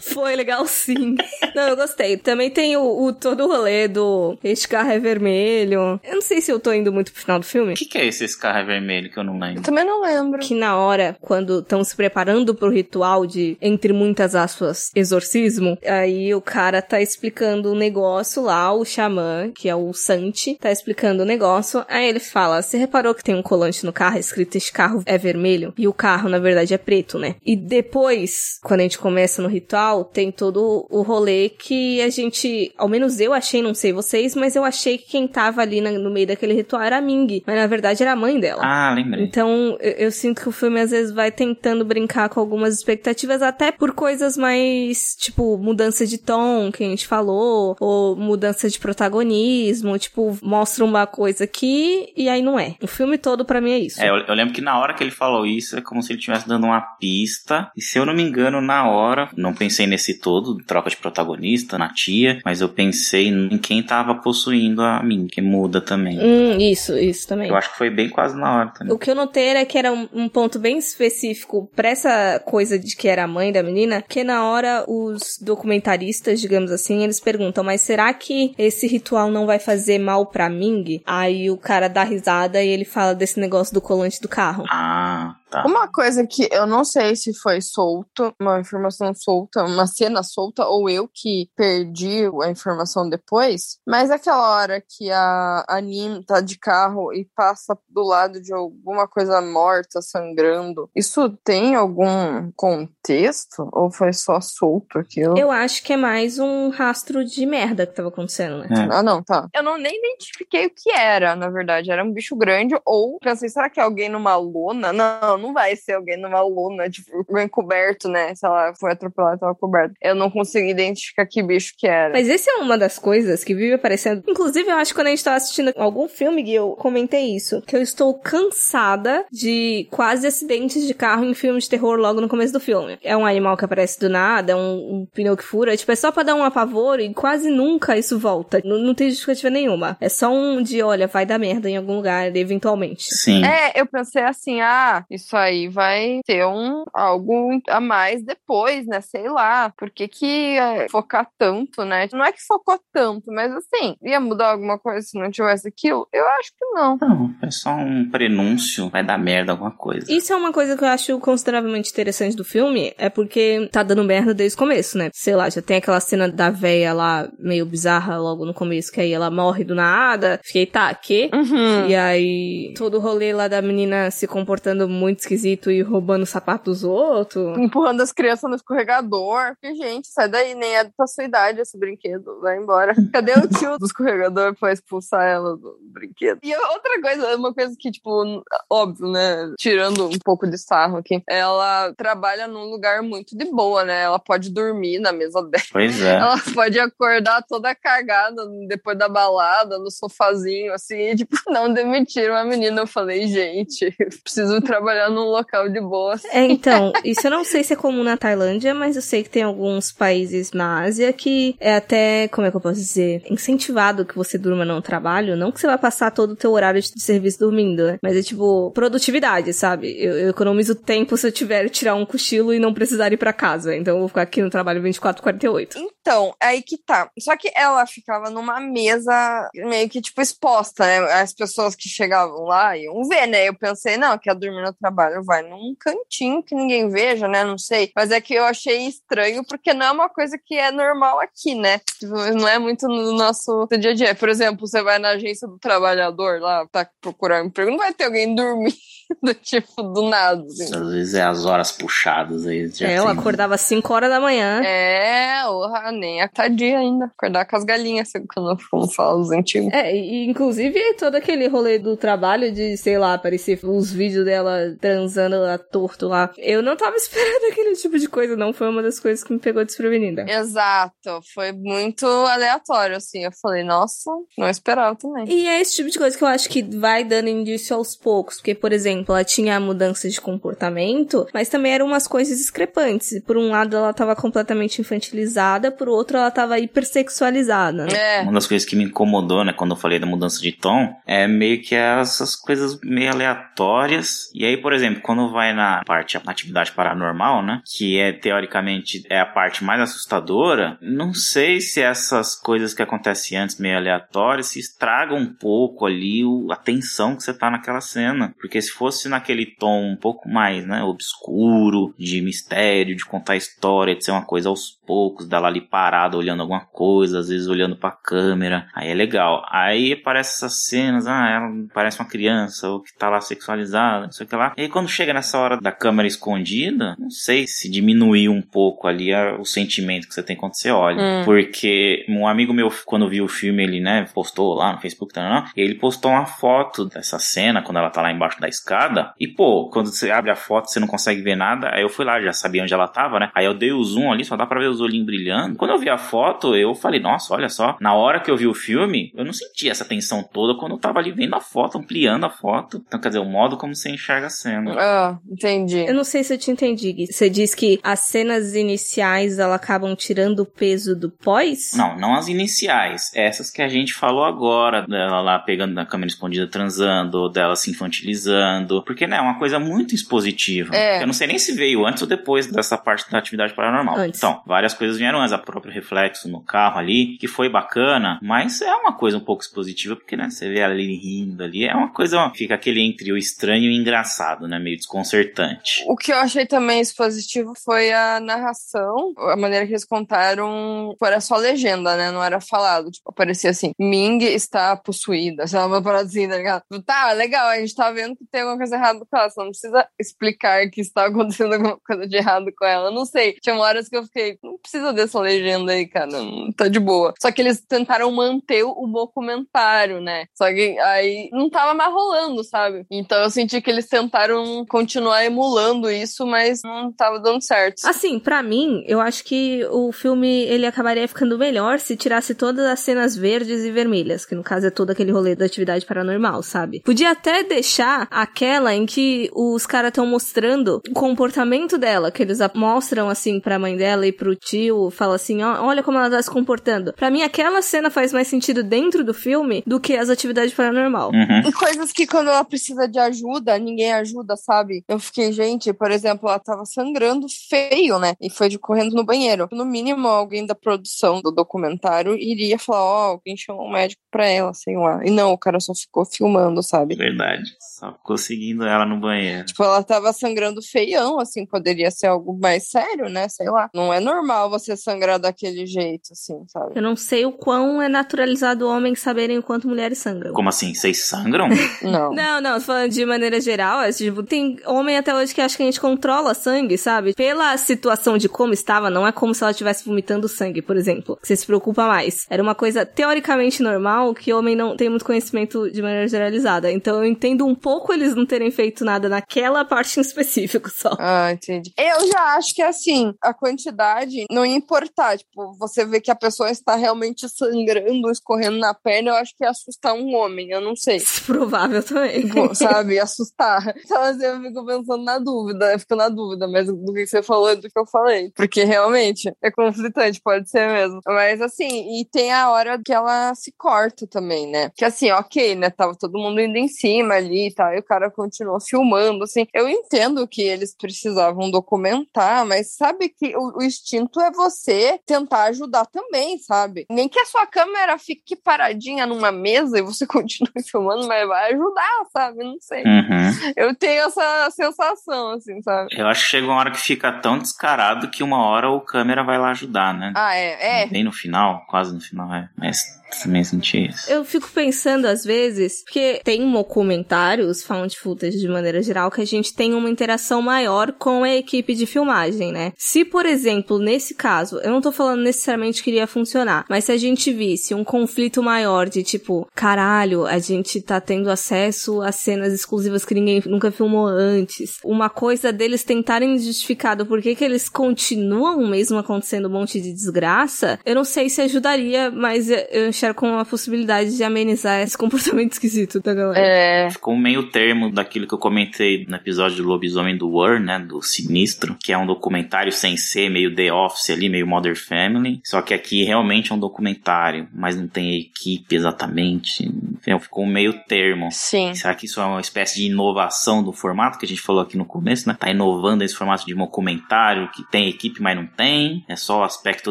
[0.00, 1.16] Foi legal sim.
[1.54, 2.16] Não, eu gostei.
[2.16, 6.00] Também tem o, o todo o rolê do este carro é vermelho.
[6.02, 7.74] Eu não sei se eu tô indo muito pro final do filme.
[7.74, 9.62] O que, que é esse, esse carro vermelho que eu não lembro?
[9.62, 10.40] também não lembro.
[10.40, 16.34] Que na hora, quando estão se preparando pro ritual de, entre muitas aspas, exorcismo, aí
[16.34, 21.24] o cara tá explicando o negócio lá, o xamã, que é o Santi, tá explicando
[21.24, 21.84] o negócio.
[21.88, 25.16] Aí ele fala: Você reparou que tem um colante no carro escrito este carro é
[25.16, 25.72] vermelho?
[25.78, 27.36] E o carro, na verdade, é preto, né?
[27.44, 32.72] E depois, quando a gente começa no ritual, tem todo o rolê que a gente,
[32.76, 35.92] ao menos eu achei, não sei vocês, mas eu achei que quem tava ali na-
[35.92, 37.42] no meio daquele ritual era a Ming.
[37.46, 38.62] Mas na verdade era a mãe dela.
[38.64, 39.24] Ah, lembrei.
[39.24, 43.42] Então, eu, eu sinto que o filme às vezes vai tentando brincar com algumas expectativas,
[43.42, 48.78] até por coisas mais, tipo, mudança de tom, que a gente falou, ou mudança de
[48.78, 52.74] protagonismo, tipo, mostra uma coisa aqui e aí não é.
[52.82, 54.02] O filme todo pra mim é isso.
[54.02, 56.18] É, eu, eu lembro que na hora que ele falou isso, é como se ele
[56.18, 57.70] estivesse dando uma pista.
[57.76, 61.76] E se eu não me engano, na hora, não pensei nesse todo, troca de protagonista,
[61.76, 66.18] na tia, mas eu pensei em quem tava possuindo a mim, que muda também.
[66.18, 67.50] Hum, isso, isso também.
[67.50, 68.94] Eu acho que foi bem quase na hora também.
[68.94, 72.78] O que eu notei era que era um, um ponto bem específico pra essa coisa
[72.78, 77.20] de que era a mãe da menina, que na hora os documentaristas, digamos assim, eles
[77.20, 81.02] perguntam, mas será que esse ritual não vai fazer mal pra Ming?
[81.04, 84.45] Aí o cara dá risada e ele fala desse negócio do colante do carro.
[84.68, 85.66] Ah, tá.
[85.66, 90.66] Uma coisa que eu não sei se foi solto, uma informação solta, uma cena solta,
[90.66, 96.58] ou eu que perdi a informação depois, mas aquela hora que a Anim tá de
[96.58, 103.68] carro e passa do lado de alguma coisa morta, sangrando, isso tem algum contexto?
[103.72, 105.38] Ou foi só solto aquilo?
[105.38, 108.68] Eu acho que é mais um rastro de merda que tava acontecendo, né?
[108.70, 108.96] É.
[108.96, 109.48] Ah, não, tá.
[109.54, 111.90] Eu não nem identifiquei o que era, na verdade.
[111.90, 114.92] Era um bicho grande, ou pensei, será que é alguém numa lona?
[114.92, 118.34] Não, não vai ser alguém numa lona, tipo, bem coberto, né?
[118.34, 119.94] Se ela foi atropelada, tava coberta.
[120.02, 122.12] Eu não consegui identificar que bicho que era.
[122.12, 124.22] Mas esse é uma das coisas que vive aparecendo.
[124.26, 127.62] Inclusive, eu acho que quando a gente tava assistindo algum filme, Gui, eu comentei isso.
[127.62, 132.28] Que eu estou cansada de quase acidentes de carro em filmes de terror logo no
[132.28, 132.98] começo do filme.
[133.02, 135.76] É um animal que aparece do nada, é um, um pneu que fura.
[135.76, 138.60] Tipo, é só pra dar um apavoro e quase nunca isso volta.
[138.64, 139.96] Não, não tem justificativa nenhuma.
[140.00, 143.14] É só um de, olha, vai dar merda em algum lugar, eventualmente.
[143.14, 143.44] Sim.
[143.44, 149.00] É, eu pensei assim, ah, isso aí vai ter um algo a mais depois, né?
[149.00, 149.70] Sei lá.
[149.70, 152.06] Por que que é, focar tanto, né?
[152.12, 156.06] Não é que focou tanto, mas assim, ia mudar alguma coisa se não tivesse aquilo?
[156.12, 156.98] Eu acho que não.
[157.00, 160.12] Não, é só um prenúncio, vai dar merda alguma coisa.
[160.12, 164.04] Isso é uma coisa que eu acho consideravelmente interessante do filme, é porque tá dando
[164.04, 165.08] merda desde o começo, né?
[165.12, 169.00] Sei lá, já tem aquela cena da véia lá, meio bizarra logo no começo, que
[169.00, 170.40] aí ela morre do nada.
[170.44, 171.30] Fiquei, tá, que?
[171.32, 171.86] Uhum.
[171.88, 176.22] E aí, todo o rolê lá da menina se comportando muito muito esquisito e roubando
[176.22, 177.56] o sapato dos outros.
[177.58, 179.56] Empurrando as crianças no escorregador.
[179.60, 182.40] Que, gente, sai daí, nem é da sua idade esse brinquedo.
[182.40, 182.94] Vai embora.
[183.12, 186.38] Cadê o tio do escorregador pra expulsar ela do brinquedo?
[186.42, 189.54] E outra coisa, uma coisa que, tipo, óbvio, né?
[189.58, 191.22] Tirando um pouco de sarro aqui.
[191.28, 194.02] Ela trabalha num lugar muito de boa, né?
[194.02, 195.64] Ela pode dormir na mesa dela.
[195.72, 196.16] Pois é.
[196.16, 202.36] Ela pode acordar toda cagada depois da balada, no sofazinho, assim, e, tipo, não demitiram
[202.36, 202.82] a menina.
[202.82, 206.14] Eu falei, gente, preciso trabalhar num local de boa.
[206.14, 206.28] Assim.
[206.28, 209.30] É, então, isso eu não sei se é comum na Tailândia, mas eu sei que
[209.30, 214.04] tem alguns países na Ásia que é até, como é que eu posso dizer, incentivado
[214.04, 215.36] que você durma no trabalho.
[215.36, 217.98] Não que você vai passar todo o teu horário de serviço dormindo, né?
[218.02, 219.94] Mas é tipo, produtividade, sabe?
[219.98, 223.32] Eu, eu economizo tempo se eu tiver tirar um cochilo e não precisar ir para
[223.32, 223.76] casa.
[223.76, 225.78] Então eu vou ficar aqui no trabalho 24, 48.
[225.78, 227.10] Então, é aí que tá.
[227.18, 230.98] Só que ela ficava numa mesa meio que, tipo, exposta, né?
[231.12, 233.48] As pessoas que chegavam lá iam ver, né?
[233.48, 237.44] Eu pensei, não, quer dormir no trabalho, vai num cantinho que ninguém veja, né?
[237.44, 237.90] Não sei.
[237.94, 241.54] Mas é que eu achei estranho, porque não é uma coisa que é normal aqui,
[241.54, 241.78] né?
[241.98, 244.14] Tipo, não é muito no nosso dia a dia.
[244.14, 248.04] Por exemplo, você vai na agência do trabalhador lá, tá procurando emprego, não vai ter
[248.04, 248.74] alguém dormindo,
[249.42, 250.42] tipo, do nada.
[250.42, 250.64] Assim.
[250.74, 252.68] Às vezes é as horas puxadas aí.
[252.68, 254.62] Já É, eu tem- acordava às 5 horas da manhã.
[254.64, 257.06] É, orra, nem a tardia ainda.
[257.06, 259.72] Acordar com as galinhas, assim, quando, como falam os antigos.
[259.72, 264.70] É, e inclusive todo aquele rolê do trabalho de, sei lá, aparecer os vídeos dela
[264.86, 266.30] transando a torto lá.
[266.38, 268.52] Eu não tava esperando aquele tipo de coisa, não.
[268.52, 270.24] Foi uma das coisas que me pegou desprevenida.
[270.28, 273.24] Exato, foi muito aleatório, assim.
[273.24, 275.28] Eu falei, nossa, não esperava também.
[275.28, 278.36] E é esse tipo de coisa que eu acho que vai dando indício aos poucos.
[278.36, 283.20] Porque, por exemplo, ela tinha a mudança de comportamento, mas também eram umas coisas discrepantes.
[283.24, 287.86] Por um lado, ela tava completamente infantilizada, por outro, ela tava hipersexualizada.
[287.86, 288.20] né?
[288.20, 290.94] É, Uma das coisas que me incomodou, né, quando eu falei da mudança de tom,
[291.06, 294.30] é meio que essas coisas meio aleatórias.
[294.34, 299.02] E aí, por exemplo, quando vai na parte, na atividade paranormal, né, que é teoricamente
[299.10, 304.46] é a parte mais assustadora, não sei se essas coisas que acontecem antes meio aleatórias
[304.46, 308.34] se estragam um pouco ali o- a tensão que você tá naquela cena.
[308.40, 313.94] Porque se fosse naquele tom um pouco mais, né, obscuro, de mistério, de contar história,
[313.96, 317.76] de ser uma coisa aos poucos, dela ali parada olhando alguma coisa, às vezes olhando
[317.76, 319.44] pra câmera, aí é legal.
[319.50, 324.12] Aí aparece essas cenas, ah, ela parece uma criança, ou que tá lá sexualizada, não
[324.12, 324.52] sei o que lá.
[324.56, 328.86] E aí quando chega nessa hora da câmera escondida, não sei se diminuiu um pouco
[328.86, 331.00] ali a- o sentimento que você tem quando você olha.
[331.02, 331.24] Hum.
[331.24, 335.50] Porque um amigo meu, quando viu o filme, ele, né, postou lá no Facebook, tá,
[335.56, 339.26] e ele postou uma foto dessa cena, quando ela tá lá embaixo da escada, e
[339.28, 342.20] pô, quando você abre a foto, você não consegue ver nada, aí eu fui lá,
[342.20, 344.60] já sabia onde ela tava, né, aí eu dei o zoom ali, só dá pra
[344.60, 345.56] ver os olhinhos brilhando.
[345.56, 348.46] Quando eu vi a foto, eu falei, nossa, olha só, na hora que eu vi
[348.46, 351.78] o filme, eu não senti essa tensão toda quando eu tava ali vendo a foto,
[351.78, 352.82] ampliando a foto.
[352.86, 354.55] Então, quer dizer, o modo como você enxerga a cena.
[354.78, 355.78] Ah, entendi.
[355.86, 357.06] Eu não sei se eu te entendi, Gui.
[357.06, 361.72] Você diz que as cenas iniciais ela acabam tirando o peso do pós?
[361.74, 363.10] Não, não as iniciais.
[363.14, 367.70] Essas que a gente falou agora, dela lá pegando na câmera escondida transando, dela se
[367.70, 368.82] infantilizando.
[368.84, 370.74] Porque, né, é uma coisa muito expositiva.
[370.74, 371.02] É.
[371.02, 373.98] Eu não sei nem se veio antes ou depois dessa parte da atividade paranormal.
[373.98, 374.18] Antes.
[374.18, 375.32] Então, várias coisas vieram antes.
[375.32, 379.42] A próprio reflexo no carro ali, que foi bacana, mas é uma coisa um pouco
[379.42, 381.64] expositiva, porque, né, você vê ela ali rindo ali.
[381.64, 385.84] É uma coisa, fica aquele entre o estranho e o engraçado, né, meio desconcertante.
[385.86, 391.20] O que eu achei também expositivo foi a narração, a maneira que eles contaram, era
[391.20, 392.10] só legenda, né?
[392.10, 392.90] Não era falado.
[392.90, 396.62] Tipo, aparecia assim: Ming está possuída, sei lá, uma parada assim, tá ligado?
[396.84, 399.50] Tá, legal, a gente tá vendo que tem alguma coisa errada com ela, você não
[399.50, 402.88] precisa explicar que está acontecendo alguma coisa de errado com ela.
[402.88, 403.36] Eu não sei.
[403.40, 407.14] Tinha horas que eu fiquei, não precisa dessa legenda aí, cara, não, tá de boa.
[407.20, 410.26] Só que eles tentaram manter o documentário, né?
[410.34, 412.84] Só que aí não tava mais rolando, sabe?
[412.90, 414.25] Então eu senti que eles tentaram
[414.68, 417.84] continuar emulando isso, mas não tava dando certo.
[417.84, 422.64] Assim, pra mim, eu acho que o filme ele acabaria ficando melhor se tirasse todas
[422.66, 426.42] as cenas verdes e vermelhas, que no caso é todo aquele rolê da atividade paranormal,
[426.42, 426.80] sabe?
[426.80, 432.38] Podia até deixar aquela em que os caras estão mostrando o comportamento dela, que eles
[432.54, 436.22] mostram assim pra mãe dela e pro tio, fala assim, ó, olha como ela tá
[436.22, 436.92] se comportando.
[436.92, 441.10] Pra mim, aquela cena faz mais sentido dentro do filme do que as atividades paranormal.
[441.10, 441.48] Uhum.
[441.48, 444.84] E coisas que quando ela precisa de ajuda, ninguém ajuda, sabe?
[444.88, 448.14] Eu fiquei, gente, por exemplo, ela tava sangrando feio, né?
[448.20, 449.48] E foi de correndo no banheiro.
[449.52, 454.26] No mínimo, alguém da produção do documentário iria falar, ó, alguém chamou um médico pra
[454.26, 455.04] ela, sei lá.
[455.04, 456.94] E não, o cara só ficou filmando, sabe?
[456.94, 457.44] Verdade.
[457.60, 459.46] Só ficou seguindo ela no banheiro.
[459.46, 463.28] Tipo, ela tava sangrando feião, assim, poderia ser algo mais sério, né?
[463.28, 463.68] Sei lá.
[463.74, 466.72] Não é normal você sangrar daquele jeito, assim, sabe?
[466.74, 470.32] Eu não sei o quão é naturalizado homens saberem o quanto mulheres sangram.
[470.32, 470.74] Como assim?
[470.74, 471.48] Vocês sangram?
[471.82, 472.12] Não.
[472.12, 475.56] Não, não, tô falando de maneira geral, a Tipo, tem homem até hoje que acha
[475.56, 477.12] que a gente controla sangue, sabe?
[477.12, 481.18] Pela situação de como estava, não é como se ela estivesse vomitando sangue, por exemplo.
[481.20, 482.24] Você se preocupa mais.
[482.30, 486.70] Era uma coisa teoricamente normal que homem não tem muito conhecimento de maneira generalizada.
[486.70, 490.96] Então eu entendo um pouco eles não terem feito nada naquela parte em específico só.
[491.00, 491.72] Ah, entendi.
[491.76, 495.18] Eu já acho que assim, a quantidade não ia importar.
[495.18, 499.42] Tipo, você vê que a pessoa está realmente sangrando, escorrendo na perna, eu acho que
[499.42, 501.02] ia assustar um homem, eu não sei.
[501.26, 502.30] Provável também.
[502.54, 503.74] Sabe, assustar.
[503.96, 507.22] Então, assim, eu fico pensando na dúvida, eu fico na dúvida, mas do que você
[507.22, 508.30] falou é do que eu falei.
[508.36, 511.00] Porque realmente é conflitante, pode ser mesmo.
[511.06, 514.70] Mas assim, e tem a hora que ela se corta também, né?
[514.76, 515.70] Que assim, ok, né?
[515.70, 519.46] Tava todo mundo indo em cima ali e tal, e o cara continuou filmando, assim.
[519.54, 525.44] Eu entendo que eles precisavam documentar, mas sabe que o, o instinto é você tentar
[525.44, 526.84] ajudar também, sabe?
[526.90, 531.54] Nem que a sua câmera fique paradinha numa mesa e você continue filmando, mas vai
[531.54, 532.44] ajudar, sabe?
[532.44, 532.82] Não sei.
[532.82, 533.52] Uhum.
[533.56, 535.88] Eu tenho essa sensação, assim, sabe?
[535.92, 539.22] Eu acho que chega uma hora que fica tão descarado que uma hora o câmera
[539.22, 540.12] vai lá ajudar, né?
[540.16, 540.82] Ah, é?
[540.82, 540.86] É.
[540.86, 542.48] Bem no final, quase no final, é.
[542.56, 542.78] Mas
[543.22, 544.10] também senti isso.
[544.10, 546.44] Eu fico pensando às vezes, porque tem
[546.76, 551.34] documentários, found footage de maneira geral, que a gente tem uma interação maior com a
[551.34, 552.72] equipe de filmagem, né?
[552.76, 556.92] Se, por exemplo, nesse caso, eu não tô falando necessariamente que iria funcionar, mas se
[556.92, 562.12] a gente visse um conflito maior de tipo, caralho, a gente tá tendo acesso a
[562.12, 567.44] cenas exclusivas que ninguém nunca filmou antes, uma coisa deles tentarem justificar do porquê que
[567.44, 572.92] eles continuam mesmo acontecendo um monte de desgraça, eu não sei se ajudaria, mas eu
[573.14, 576.38] com a possibilidade de amenizar esse comportamento esquisito da galera.
[576.38, 576.90] É.
[576.90, 580.78] Ficou um meio termo daquilo que eu comentei no episódio do Lobisomem do War, né?
[580.78, 585.40] Do Sinistro, que é um documentário sem ser meio The Office ali, meio Modern Family.
[585.44, 589.70] Só que aqui realmente é um documentário, mas não tem equipe exatamente.
[590.00, 591.28] Então, ficou um meio termo.
[591.32, 591.74] Sim.
[591.74, 594.76] Será que isso é uma espécie de inovação do formato que a gente falou aqui
[594.76, 595.36] no começo, né?
[595.38, 599.04] Tá inovando esse formato de documentário que tem equipe, mas não tem.
[599.08, 599.90] É só o aspecto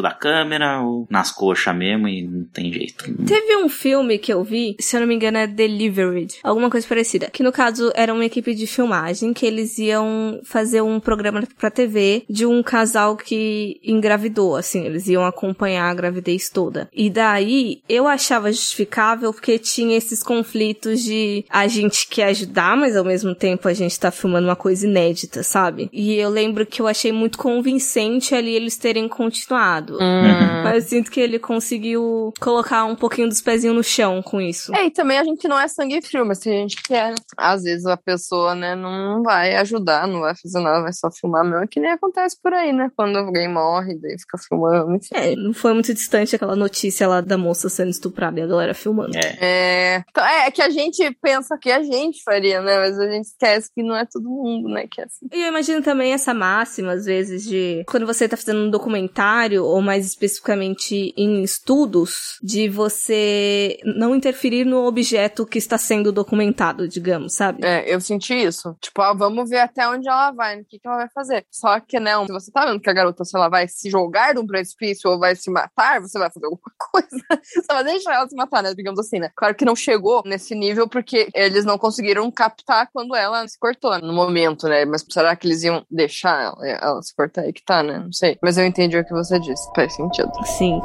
[0.00, 2.95] da câmera ou nas coxas mesmo e não tem jeito.
[3.26, 6.86] Teve um filme que eu vi, se eu não me engano é Delivered, alguma coisa
[6.86, 11.42] parecida, que no caso era uma equipe de filmagem que eles iam fazer um programa
[11.58, 16.88] pra TV de um casal que engravidou, assim, eles iam acompanhar a gravidez toda.
[16.92, 22.96] E daí eu achava justificável porque tinha esses conflitos de a gente quer ajudar, mas
[22.96, 25.88] ao mesmo tempo a gente tá filmando uma coisa inédita, sabe?
[25.92, 29.96] E eu lembro que eu achei muito convincente ali eles terem continuado.
[29.96, 30.62] Hum.
[30.64, 34.74] Mas eu sinto que ele conseguiu colocar um pouquinho dos pezinhos no chão com isso.
[34.74, 37.62] É, e também a gente não é sangue frio, mas se a gente quer, às
[37.62, 41.64] vezes a pessoa, né, não vai ajudar, não vai fazer nada, vai só filmar mesmo,
[41.64, 42.90] é que nem acontece por aí, né?
[42.96, 45.14] Quando alguém morre, daí fica filmando, enfim.
[45.14, 48.74] É, não foi muito distante aquela notícia lá da moça sendo estuprada e a galera
[48.74, 49.16] filmando.
[49.16, 49.36] É.
[49.40, 52.78] É, então, é que a gente pensa que a gente faria, né?
[52.78, 54.86] Mas a gente esquece que não é todo mundo, né?
[54.90, 55.26] Que é assim.
[55.32, 59.64] E eu imagino também essa máxima, às vezes, de quando você tá fazendo um documentário,
[59.64, 66.86] ou mais especificamente em estudos, de você não interferir no objeto que está sendo documentado,
[66.86, 67.64] digamos, sabe?
[67.64, 68.76] É, eu senti isso.
[68.80, 71.46] Tipo, ah, vamos ver até onde ela vai, o que, que ela vai fazer.
[71.50, 74.34] Só que, né, se você tá vendo que a garota, se ela vai se jogar
[74.34, 76.60] de um precipício ou vai se matar, você vai fazer alguma
[76.92, 77.24] coisa.
[77.42, 78.74] Você vai deixar ela se matar, né?
[78.74, 79.30] Digamos assim, né?
[79.34, 83.98] Claro que não chegou nesse nível porque eles não conseguiram captar quando ela se cortou
[84.00, 84.84] no momento, né?
[84.84, 87.98] Mas será que eles iam deixar ela, ela se cortar aí que tá, né?
[87.98, 88.38] Não sei.
[88.42, 89.66] Mas eu entendi o que você disse.
[89.74, 90.30] Faz sentido.
[90.44, 90.80] Sim.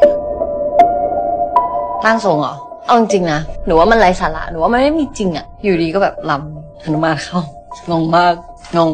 [2.06, 7.40] ร่างทรงเหรอเอาจริงๆนะหนูว่ามันไร้สาระหนูว่ามันไม่มีจริงอะอยู่ดีก็แบบลำหนุมานเข้า
[7.90, 8.34] งงมาก
[8.78, 8.92] งง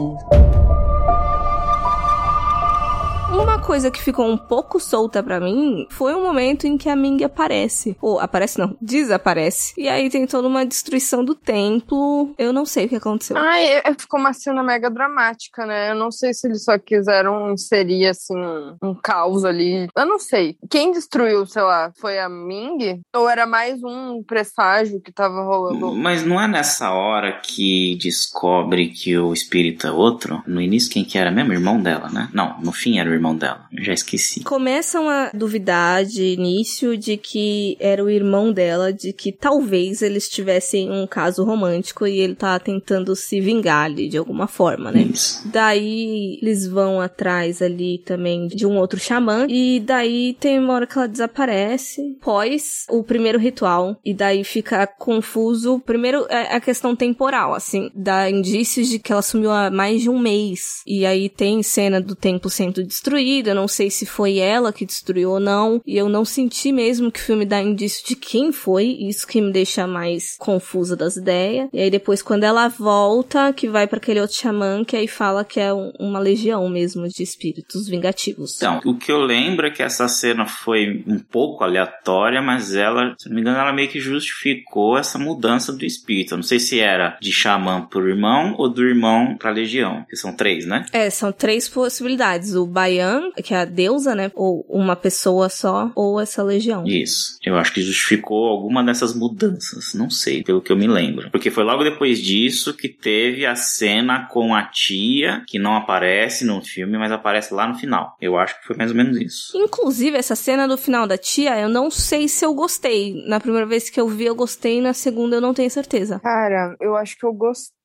[3.67, 7.21] coisa que ficou um pouco solta pra mim foi o momento em que a Ming
[7.21, 7.97] aparece.
[8.01, 9.73] Ou aparece não, desaparece.
[9.77, 12.33] E aí tem toda uma destruição do templo.
[12.37, 13.35] Eu não sei o que aconteceu.
[13.35, 15.91] Ai, é- é- ficou uma cena mega dramática, né?
[15.91, 18.33] Eu não sei se eles só quiseram inserir, assim,
[18.81, 19.89] um caos ali.
[19.97, 20.55] Eu não sei.
[20.69, 23.01] Quem destruiu, sei lá, foi a Ming?
[23.13, 25.93] Ou era mais um presságio que tava rolando?
[25.93, 30.41] Mas não é nessa hora que descobre que o espírito é outro?
[30.47, 31.51] No início, quem que era mesmo?
[31.51, 32.29] Irmão dela, né?
[32.33, 33.56] Não, no fim era o irmão dela.
[33.71, 34.43] Eu já esqueci.
[34.43, 40.29] Começam a duvidar de início de que era o irmão dela, de que talvez eles
[40.29, 45.01] tivessem um caso romântico e ele tá tentando se vingar ali de alguma forma, né?
[45.01, 45.47] Isso.
[45.47, 49.45] Daí eles vão atrás ali também de um outro xamã.
[49.49, 52.17] E daí tem uma hora que ela desaparece.
[52.21, 53.99] Pós o primeiro ritual.
[54.03, 55.79] E daí fica confuso.
[55.85, 57.89] Primeiro é a questão temporal, assim.
[57.93, 60.81] Dá indícios de que ela sumiu há mais de um mês.
[60.85, 63.46] E aí tem cena do templo sendo destruído.
[63.47, 66.71] Destruída, eu não sei se foi ela que destruiu ou não, e eu não senti
[66.71, 70.95] mesmo que o filme dá indício de quem foi, isso que me deixa mais confusa
[70.95, 71.69] das ideias.
[71.71, 75.45] E aí depois quando ela volta, que vai para aquele outro xamã, que aí fala
[75.45, 78.55] que é um, uma legião mesmo de espíritos vingativos.
[78.57, 83.15] Então, o que eu lembro é que essa cena foi um pouco aleatória, mas ela,
[83.17, 86.33] se não me engano, ela meio que justificou essa mudança do espírito.
[86.33, 90.15] Eu não sei se era de xamã pro irmão ou do irmão pra legião, que
[90.15, 90.85] são três, né?
[90.91, 92.55] É, são três possibilidades.
[92.55, 94.31] O Bayan, que é a deusa, né?
[94.35, 96.85] Ou uma pessoa só, ou essa legião.
[96.85, 97.37] Isso.
[97.43, 99.93] Eu acho que justificou alguma dessas mudanças.
[99.93, 101.29] Não sei, pelo que eu me lembro.
[101.31, 106.45] Porque foi logo depois disso que teve a cena com a tia, que não aparece
[106.45, 108.15] no filme, mas aparece lá no final.
[108.21, 109.57] Eu acho que foi mais ou menos isso.
[109.57, 113.23] Inclusive, essa cena do final da tia, eu não sei se eu gostei.
[113.27, 114.81] Na primeira vez que eu vi, eu gostei.
[114.81, 116.19] Na segunda, eu não tenho certeza.
[116.19, 117.76] Cara, eu acho que eu gostei.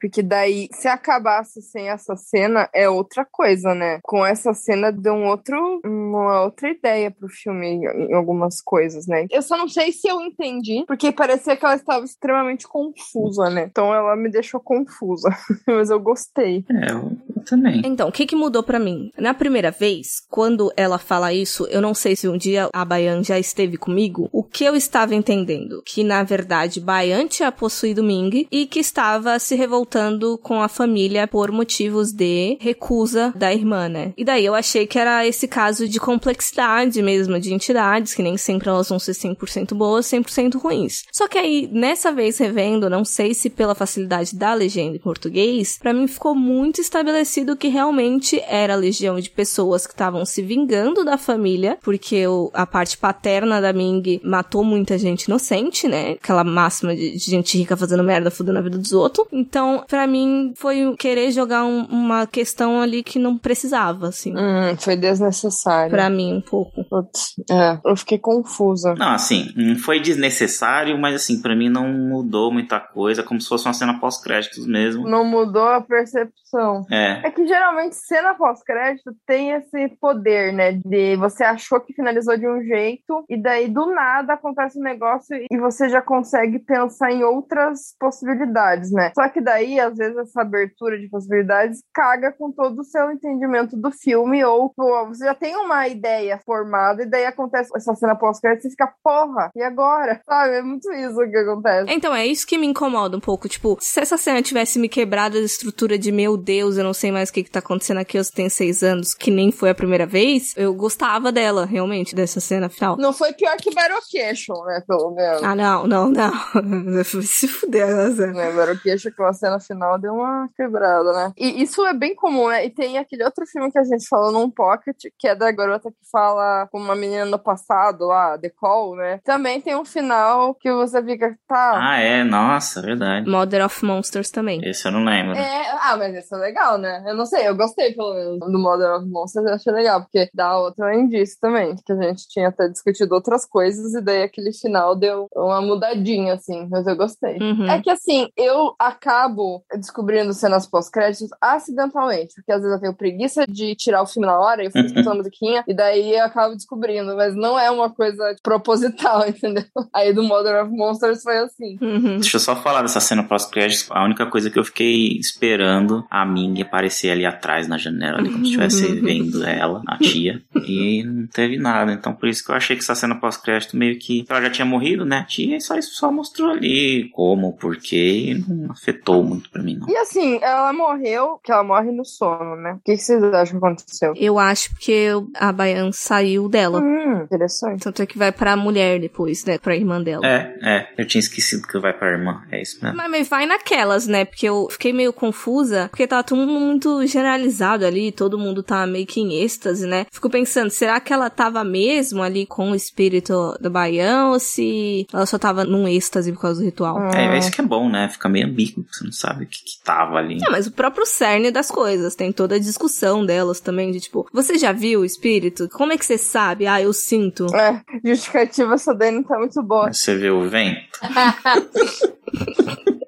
[0.00, 4.00] Porque daí, se acabasse sem essa cena, é outra coisa, né?
[4.02, 9.26] Com essa cena, deu um outro, uma outra ideia pro filme em algumas coisas, né?
[9.30, 13.66] Eu só não sei se eu entendi, porque parecia que ela estava extremamente confusa, né?
[13.70, 15.30] Então ela me deixou confusa.
[15.66, 16.64] Mas eu gostei.
[16.70, 17.82] É, eu, também.
[17.84, 19.10] Então, o que que mudou pra mim?
[19.16, 23.22] Na primeira vez, quando ela fala isso, eu não sei se um dia a Bayan
[23.22, 25.82] já esteve comigo, o que eu estava entendendo?
[25.84, 31.26] Que, na verdade, Bayan tinha possuído Ming e que estava se revoltando com a família
[31.26, 34.12] por motivos de recusa da irmã, né?
[34.16, 38.36] E daí eu achei que era esse caso de complexidade mesmo de entidades, que nem
[38.36, 41.04] sempre elas vão ser 100% boas, 100% ruins.
[41.12, 45.78] Só que aí, nessa vez revendo, não sei se pela facilidade da legenda em português,
[45.78, 50.42] para mim ficou muito estabelecido que realmente era a legião de pessoas que estavam se
[50.42, 56.12] vingando da família, porque o, a parte paterna da Ming matou muita gente inocente, né?
[56.12, 59.26] Aquela máxima de, de gente rica fazendo merda, fudendo a vida dos outros.
[59.34, 64.32] Então, para mim, foi querer jogar um, uma questão ali que não precisava, assim.
[64.32, 65.90] Hum, foi desnecessário.
[65.90, 66.84] Pra mim, um pouco.
[66.84, 68.94] Putz, é, eu fiquei confusa.
[68.94, 73.48] Não, assim, não foi desnecessário, mas assim, para mim não mudou muita coisa, como se
[73.48, 75.08] fosse uma cena pós-créditos mesmo.
[75.08, 76.86] Não mudou a percepção.
[76.88, 77.26] É.
[77.26, 80.72] É que geralmente cena pós-crédito tem esse poder, né?
[80.84, 85.36] De você achou que finalizou de um jeito e daí do nada acontece um negócio
[85.50, 89.10] e você já consegue pensar em outras possibilidades, né?
[89.14, 93.76] Só que daí, às vezes, essa abertura de possibilidades caga com todo o seu entendimento
[93.76, 98.14] do filme ou pô, você já tem uma ideia formada e daí acontece essa cena
[98.14, 100.20] pós-crédito e você fica, porra, e agora?
[100.26, 100.54] Sabe?
[100.54, 101.92] É muito isso que acontece.
[101.92, 103.48] Então, é isso que me incomoda um pouco.
[103.48, 107.10] Tipo, se essa cena tivesse me quebrado a estrutura de meu Deus, eu não sei
[107.10, 109.74] mais o que, que tá acontecendo aqui, eu tenho seis anos, que nem foi a
[109.74, 112.96] primeira vez, eu gostava dela, realmente, dessa cena final.
[112.96, 114.82] Não foi pior que Barocation, né?
[114.86, 115.42] Pelo menos.
[115.42, 116.32] Ah, não, não, não.
[117.22, 118.26] Se fuder, essa.
[118.28, 118.52] né?
[118.52, 121.32] Baroquecha com a cena final deu uma quebrada, né?
[121.36, 122.64] E isso é bem comum, né?
[122.64, 125.90] E tem aquele outro filme que a gente falou num pocket, que é da garota
[125.90, 129.20] que fala com uma menina no passado lá, The Call, né?
[129.24, 131.72] Também tem um final que você fica, tá.
[131.76, 133.28] Ah, é, nossa, verdade.
[133.28, 134.60] Mother of Monsters também.
[134.64, 135.36] Esse eu não lembro.
[135.36, 137.02] É, ah, mas isso é legal, né?
[137.06, 140.28] Eu não sei, eu gostei pelo menos do Mother of Monsters, eu achei legal, porque
[140.34, 144.52] dá outro indício também, que a gente tinha até discutido outras coisas, e daí aquele
[144.52, 147.38] final deu uma mudadinha, assim, mas eu gostei.
[147.38, 147.70] Uhum.
[147.70, 153.44] É que assim, eu acabo descobrindo cenas pós-créditos acidentalmente, porque às vezes eu tenho preguiça
[153.46, 156.24] de tirar o filme na hora, e eu fico escutando a musiquinha, e daí eu
[156.24, 159.64] acabo descobrindo, mas não é uma coisa proposital, entendeu?
[159.92, 161.76] Aí do Mother of Monsters foi assim.
[161.80, 162.18] Uhum.
[162.18, 163.90] Deixa eu só falar dessa cena pós-créditos.
[163.90, 168.30] A única coisa que eu fiquei esperando a Ming aparecer ali atrás na janela, ali,
[168.30, 170.42] como se estivesse vendo ela, a tia.
[170.66, 171.92] E não teve nada.
[171.92, 174.24] Então por isso que eu achei que essa cena pós-crédito meio que.
[174.28, 175.18] Ela já tinha morrido, né?
[175.18, 179.62] A tia, e só isso só mostrou ali como, porquê, e não afetou muito pra
[179.62, 179.88] mim, não.
[179.88, 182.74] E assim, ela morreu, que ela morre no sono, né?
[182.74, 184.12] O que que vocês acham que aconteceu?
[184.16, 186.80] Eu acho que a Bayan saiu dela.
[186.80, 187.82] Hum, interessante.
[187.82, 189.58] Tanto é que vai pra mulher depois, né?
[189.58, 190.26] Pra irmã dela.
[190.26, 190.88] É, é.
[190.98, 192.42] Eu tinha esquecido que vai pra irmã.
[192.50, 192.96] É isso mesmo.
[192.96, 194.24] Mas, mas vai naquelas, né?
[194.24, 199.06] Porque eu fiquei meio confusa, porque tava tudo muito generalizado ali, todo mundo tá meio
[199.06, 200.06] que em êxtase, né?
[200.10, 205.06] Fico pensando, será que ela tava mesmo ali com o espírito do Baião ou se
[205.12, 207.10] ela só tava num êxtase por causa do ritual?
[207.14, 208.08] É, é isso que é bom, né?
[208.08, 210.38] Fica meio ambíguo, você não sabe o que, que tava ali.
[210.38, 214.28] Não, mas o próprio cerne das coisas, tem toda a discussão delas também, de tipo,
[214.32, 215.68] você já viu o espírito?
[215.70, 216.66] Como é que você sabe?
[216.66, 217.46] Ah, eu sinto.
[217.54, 219.92] É, justificativa essa daí não tá muito boa.
[219.92, 221.00] Você vê o vento?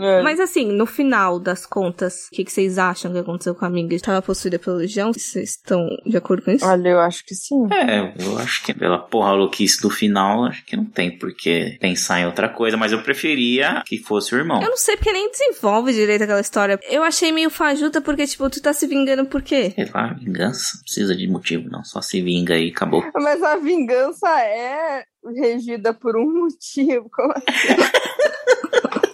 [0.00, 0.22] É.
[0.22, 3.70] Mas assim, no final das contas, o que, que vocês acham que aconteceu com a
[3.70, 3.88] Ming?
[3.94, 5.12] Estava possuída pela legião?
[5.12, 6.66] Vocês estão de acordo com isso?
[6.66, 7.66] Olha, eu acho que sim.
[7.72, 11.76] É, eu acho que pela porra louquice do final, acho que não tem por que
[11.80, 14.62] pensar em outra coisa, mas eu preferia que fosse o irmão.
[14.62, 16.78] Eu não sei porque nem desenvolve direito aquela história.
[16.88, 19.72] Eu achei meio fajuta porque, tipo, tu tá se vingando por quê?
[19.74, 21.84] Sei lá, vingança, não precisa de motivo, não.
[21.84, 23.04] Só se vinga e acabou.
[23.14, 25.04] Mas a vingança é
[25.36, 27.08] regida por um motivo.
[27.12, 28.20] Como assim?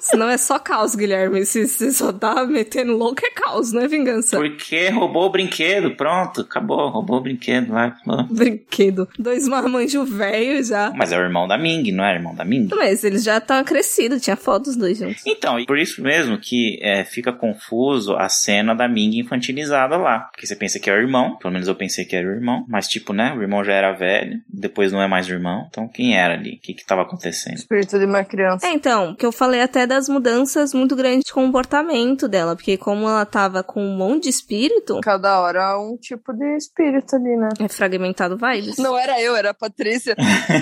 [0.07, 1.45] Senão é só caos, Guilherme.
[1.45, 4.37] Se você só tá metendo louco, é caos, não é vingança.
[4.37, 7.93] Porque roubou o brinquedo, pronto, acabou, roubou o brinquedo, vai.
[8.05, 8.25] falou.
[8.25, 9.09] Brinquedo.
[9.19, 10.93] Dois marmanjos velhos já.
[10.95, 12.69] Mas é o irmão da Ming, não é irmão da Ming?
[12.75, 15.23] Mas eles já estão crescidos, tinha foto dos dois juntos.
[15.27, 20.21] Então, e por isso mesmo que é, fica confuso a cena da Ming infantilizada lá.
[20.31, 22.65] Porque você pensa que é o irmão, pelo menos eu pensei que era o irmão,
[22.69, 25.89] mas tipo, né, o irmão já era velho, depois não é mais o irmão, então
[25.89, 26.55] quem era ali?
[26.55, 27.57] O que que tava acontecendo?
[27.57, 28.67] Espírito de uma criança.
[28.67, 33.09] É, então, que eu falei até das mudanças muito grandes de comportamento dela, porque como
[33.09, 37.49] ela tava com um monte de espírito, Cada hora um tipo de espírito ali, né?
[37.61, 38.77] é fragmentado vibes.
[38.79, 40.15] Não era eu, era a Patrícia.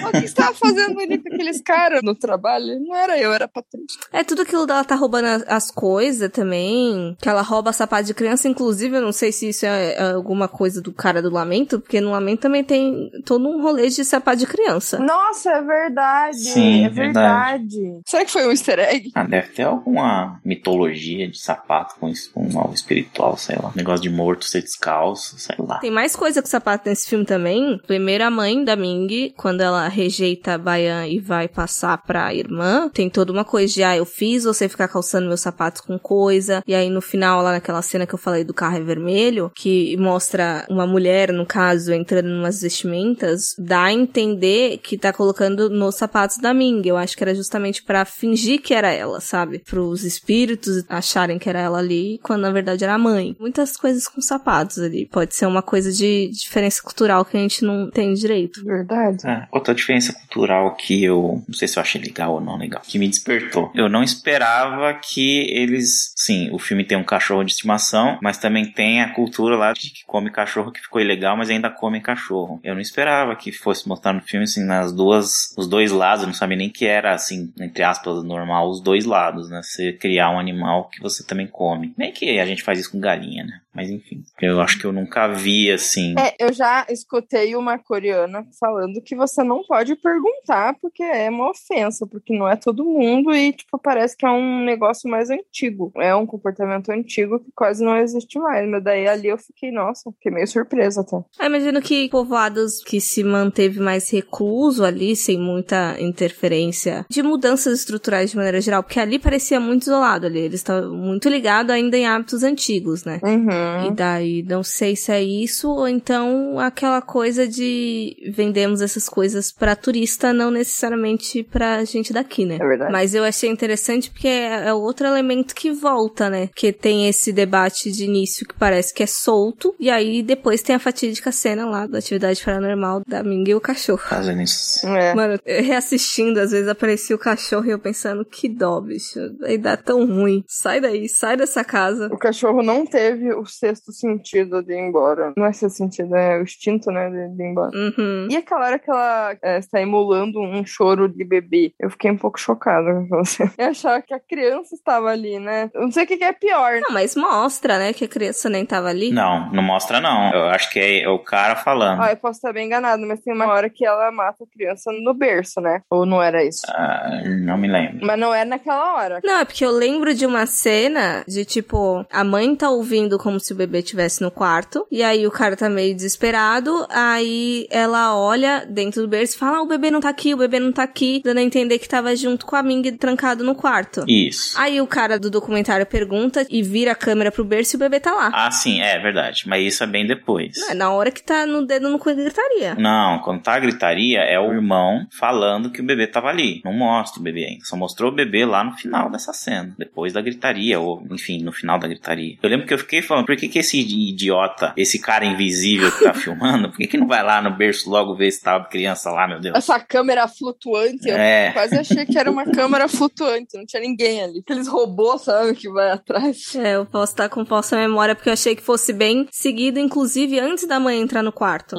[0.06, 2.78] o que você tava fazendo ali com aqueles caras no trabalho?
[2.80, 3.98] Não era eu, era a Patrícia.
[4.12, 7.16] É tudo aquilo dela tá roubando as, as coisas também.
[7.20, 8.48] Que ela rouba sapato de criança.
[8.48, 12.00] Inclusive, eu não sei se isso é, é alguma coisa do cara do Lamento, porque
[12.00, 14.98] no Lamento também tem todo um rolê de sapato de criança.
[14.98, 16.38] Nossa, é verdade.
[16.38, 18.00] Sim, é verdade.
[18.06, 19.10] Será que foi um easter egg?
[19.14, 23.72] Ah, deve ter alguma mitologia de sapato com, com algo espiritual, sei lá.
[23.74, 25.78] Negócio de morto ser descalço, sei lá.
[25.78, 27.80] Tem mais coisa com sapato nesse filme também.
[27.86, 32.88] Primeiro, a mãe da Ming, quando ela rejeita a Bayan e vai passar pra irmã,
[32.92, 36.62] tem toda uma coisa de, ah, eu fiz você ficar calçando meus sapatos com coisa.
[36.66, 39.96] E aí, no final, lá naquela cena que eu falei do carro é vermelho, que
[39.96, 45.68] mostra uma mulher, no caso, entrando em umas vestimentas, dá a entender que tá colocando
[45.68, 46.82] nos sapatos da Ming.
[46.84, 49.58] Eu acho que era justamente pra fingir que era ela, sabe?
[49.58, 53.36] Pros espíritos acharem que era ela ali, quando na verdade era a mãe.
[53.38, 55.06] Muitas coisas com sapatos ali.
[55.06, 58.64] Pode ser uma coisa de diferença cultural que a gente não tem direito.
[58.64, 59.26] Verdade.
[59.26, 62.82] É, outra diferença cultural que eu não sei se eu achei legal ou não legal,
[62.84, 63.70] que me despertou.
[63.74, 68.70] Eu não esperava que eles, sim, o filme tem um cachorro de estimação, mas também
[68.70, 72.60] tem a cultura lá de que come cachorro que ficou ilegal, mas ainda come cachorro.
[72.62, 76.26] Eu não esperava que fosse mostrar no filme assim nas duas, os dois lados, eu
[76.28, 79.60] não sabia nem que era assim, entre aspas, normal os dois lados, né?
[79.60, 81.92] Você criar um animal que você também come.
[81.98, 83.60] Nem que a gente faz isso com galinha, né?
[83.74, 86.14] Mas enfim, eu acho que eu nunca vi assim.
[86.18, 91.50] É, eu já escutei uma coreana falando que você não pode perguntar porque é uma
[91.50, 95.92] ofensa, porque não é todo mundo e, tipo, parece que é um negócio mais antigo.
[95.96, 98.68] É um comportamento antigo que quase não existe mais.
[98.68, 101.16] Mas daí ali eu fiquei, nossa, fiquei meio surpresa até.
[101.16, 107.80] Eu imagino que povoados que se manteve mais recluso ali, sem muita interferência de mudanças
[107.80, 110.40] estruturais de maneira geral, porque ali parecia muito isolado ali.
[110.40, 113.20] Eles estavam muito ligados ainda em hábitos antigos, né?
[113.22, 113.63] Uhum.
[113.86, 119.52] E daí, não sei se é isso, ou então aquela coisa de vendemos essas coisas
[119.52, 122.56] pra turista, não necessariamente pra gente daqui, né?
[122.60, 122.92] É verdade.
[122.92, 126.48] Mas eu achei interessante porque é, é outro elemento que volta, né?
[126.54, 130.76] Que tem esse debate de início que parece que é solto, e aí depois tem
[130.76, 133.98] a fatídica cena lá da atividade paranormal da Ming e o cachorro.
[133.98, 134.86] Fazendo isso.
[134.86, 135.14] É.
[135.14, 139.18] Mano, reassistindo, às vezes aparecia o cachorro e eu pensando, que dó, bicho.
[139.42, 140.44] Aí dá tão ruim.
[140.46, 142.08] Sai daí, sai dessa casa.
[142.12, 145.32] O cachorro não teve o sexto sentido de ir embora.
[145.36, 147.70] Não é sexto sentido, é o instinto, né, de, de ir embora.
[147.74, 148.28] Uhum.
[148.30, 152.16] E aquela hora que ela é, está emulando um choro de bebê, eu fiquei um
[152.16, 153.44] pouco chocada com você.
[153.58, 155.70] Eu achava que a criança estava ali, né?
[155.74, 156.80] Eu não sei o que que é pior.
[156.80, 159.10] Não, mas mostra, né, que a criança nem tava ali.
[159.10, 160.32] Não, não mostra não.
[160.32, 162.02] Eu acho que é, é o cara falando.
[162.02, 164.90] Ah, eu posso estar bem enganado, mas tem uma hora que ela mata a criança
[164.92, 165.80] no berço, né?
[165.90, 166.62] Ou não era isso?
[166.68, 168.04] Ah, não me lembro.
[168.04, 169.20] Mas não é naquela hora.
[169.24, 173.40] Não, é porque eu lembro de uma cena de tipo, a mãe tá ouvindo como
[173.44, 178.16] se o bebê estivesse no quarto, e aí o cara tá meio desesperado, aí ela
[178.16, 180.72] olha dentro do berço e fala: ah, o bebê não tá aqui, o bebê não
[180.72, 184.04] tá aqui, dando a entender que tava junto com a Ming trancado no quarto.
[184.08, 184.58] Isso.
[184.58, 188.00] Aí o cara do documentário pergunta e vira a câmera pro berço e o bebê
[188.00, 188.30] tá lá.
[188.32, 189.44] Ah, sim, é verdade.
[189.46, 190.56] Mas isso é bem depois.
[190.56, 192.74] Não, é na hora que tá no dedo no cu e gritaria.
[192.76, 196.62] Não, quando tá a gritaria, é o irmão falando que o bebê tava ali.
[196.64, 197.64] Não mostra o bebê ainda.
[197.64, 199.74] Só mostrou o bebê lá no final dessa cena.
[199.78, 202.36] Depois da gritaria, ou enfim, no final da gritaria.
[202.42, 206.04] Eu lembro que eu fiquei falando, por que, que esse idiota, esse cara invisível que
[206.04, 209.10] tá filmando, por que, que não vai lá no berço logo ver se tá criança
[209.10, 209.56] lá, meu Deus?
[209.56, 211.48] Essa câmera flutuante, É.
[211.48, 214.38] eu quase achei que era uma câmera flutuante, não tinha ninguém ali.
[214.40, 216.54] Aqueles robôs, sabe, que vai atrás.
[216.56, 220.38] É, eu posso estar com falsa memória porque eu achei que fosse bem seguido, inclusive
[220.38, 221.76] antes da mãe entrar no quarto.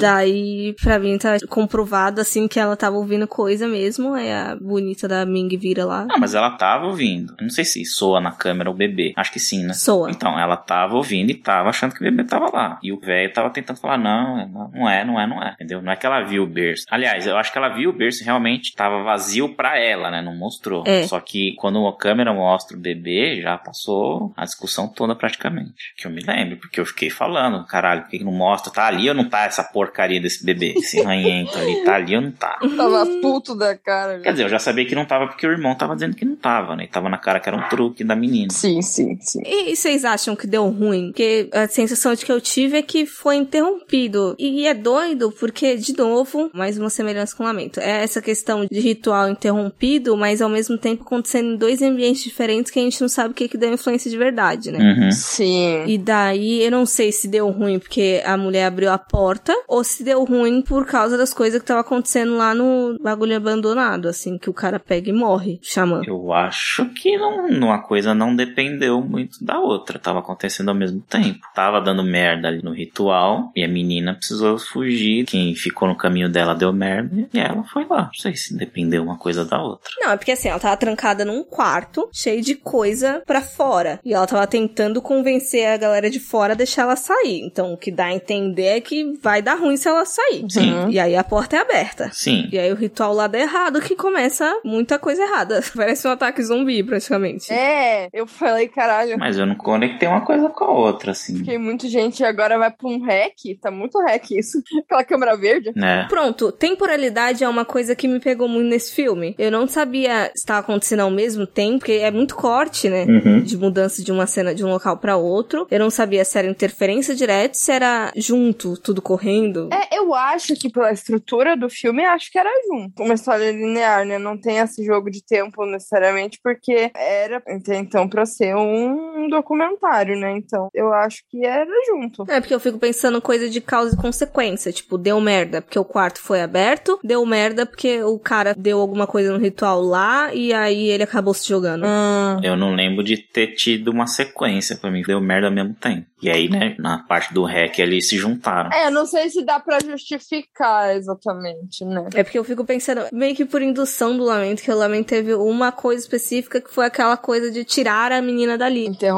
[0.00, 4.14] Daí, pra mim, tá comprovado assim que ela tava ouvindo coisa mesmo.
[4.14, 6.06] Aí a bonita da Ming vira lá.
[6.10, 7.34] Ah, mas ela tava ouvindo.
[7.38, 9.12] Eu não sei se soa na câmera o bebê.
[9.16, 9.74] Acho que sim, né?
[9.74, 10.10] Soa.
[10.10, 12.78] Então, ela tava ouvindo e tava achando que o bebê tava lá.
[12.82, 15.52] E o velho tava tentando falar, não, não, é, não é, não é.
[15.54, 15.82] Entendeu?
[15.82, 16.84] Não é que ela viu o berço.
[16.90, 20.22] Aliás, eu acho que ela viu o berço e realmente tava vazio pra ela, né?
[20.22, 20.84] Não mostrou.
[20.86, 21.06] É.
[21.06, 25.94] Só que quando a câmera mostra o bebê, já passou a discussão toda praticamente.
[25.96, 28.72] Que eu me lembro, porque eu fiquei falando, caralho, por que que não mostra?
[28.72, 30.74] Tá ali ou não tá essa porcaria desse bebê?
[30.76, 32.58] Esse ranhento ali, tá ali ou não tá?
[32.76, 34.20] Tava puto da cara.
[34.20, 36.36] Quer dizer, eu já sabia que não tava porque o irmão tava dizendo que não
[36.36, 36.84] tava, né?
[36.84, 38.48] E tava na cara que era um truque da menina.
[38.50, 39.42] Sim, sim, sim.
[39.44, 41.06] E vocês acham que deu ruim?
[41.08, 44.34] Porque a sensação de que eu tive é que foi interrompido.
[44.38, 47.80] E é doido porque, de novo, mais uma semelhança com o lamento.
[47.80, 52.70] É essa questão de ritual interrompido, mas ao mesmo tempo acontecendo em dois ambientes diferentes
[52.70, 54.78] que a gente não sabe o que, que deu influência de verdade, né?
[54.78, 55.10] Uhum.
[55.12, 55.84] Sim.
[55.86, 59.82] E daí, eu não sei se deu ruim porque a mulher abriu a porta ou
[59.82, 64.38] se deu ruim por causa das coisas que tava acontecendo lá no bagulho abandonado, assim,
[64.38, 66.02] que o cara pega e morre, xamã.
[66.06, 69.98] Eu acho que não, uma coisa não dependeu muito da outra.
[69.98, 71.40] Tava acontecendo ao mesmo tempo.
[71.54, 75.24] Tava dando merda ali no ritual e a menina precisou fugir.
[75.26, 78.04] Quem ficou no caminho dela deu merda e ela foi lá.
[78.04, 79.90] Não sei se dependeu uma coisa da outra.
[79.98, 84.00] Não, é porque assim, ela tava trancada num quarto cheio de coisa pra fora.
[84.04, 87.40] E ela tava tentando convencer a galera de fora a deixar ela sair.
[87.44, 90.44] Então o que dá a entender é que vai dar ruim se ela sair.
[90.48, 90.88] Sim.
[90.90, 92.10] E aí a porta é aberta.
[92.12, 92.48] Sim.
[92.52, 95.60] E aí o ritual lá dá errado, que começa muita coisa errada.
[95.74, 97.52] Parece um ataque zumbi, praticamente.
[97.52, 99.18] É, eu falei, caralho.
[99.18, 101.36] Mas eu não conectei uma coisa com a outra, assim.
[101.36, 103.36] Fiquei muito gente agora vai pra um hack.
[103.60, 104.60] Tá muito hack isso.
[104.86, 105.72] Aquela câmera verde.
[105.76, 106.06] Né?
[106.08, 109.34] Pronto, temporalidade é uma coisa que me pegou muito nesse filme.
[109.38, 113.04] Eu não sabia se estava acontecendo ao mesmo tempo, porque é muito corte, né?
[113.04, 113.42] Uhum.
[113.42, 115.66] De mudança de uma cena de um local pra outro.
[115.70, 119.68] Eu não sabia se era interferência direta, se era junto, tudo correndo.
[119.72, 123.02] É, eu acho que pela estrutura do filme, acho que era junto.
[123.02, 124.18] Uma história linear, né?
[124.18, 130.18] Não tem esse jogo de tempo necessariamente, porque era até então pra ser um documentário,
[130.18, 130.36] né?
[130.36, 132.24] Então, eu acho que era junto.
[132.28, 134.72] É, porque eu fico pensando coisa de causa e consequência.
[134.72, 139.06] Tipo, deu merda porque o quarto foi aberto, deu merda porque o cara deu alguma
[139.06, 141.84] coisa no ritual lá e aí ele acabou se jogando.
[141.86, 142.40] Hum.
[142.42, 145.02] Eu não lembro de ter tido uma sequência pra mim.
[145.02, 146.06] Deu merda ao mesmo tempo.
[146.22, 148.70] E aí, né, na parte do hack ali se juntaram.
[148.72, 152.08] É, não sei se dá pra justificar exatamente, né?
[152.14, 155.34] É porque eu fico pensando, meio que por indução do Lamento, que o Lamento teve
[155.34, 158.86] uma coisa específica que foi aquela coisa de tirar a menina dali.
[158.86, 159.15] Interromper,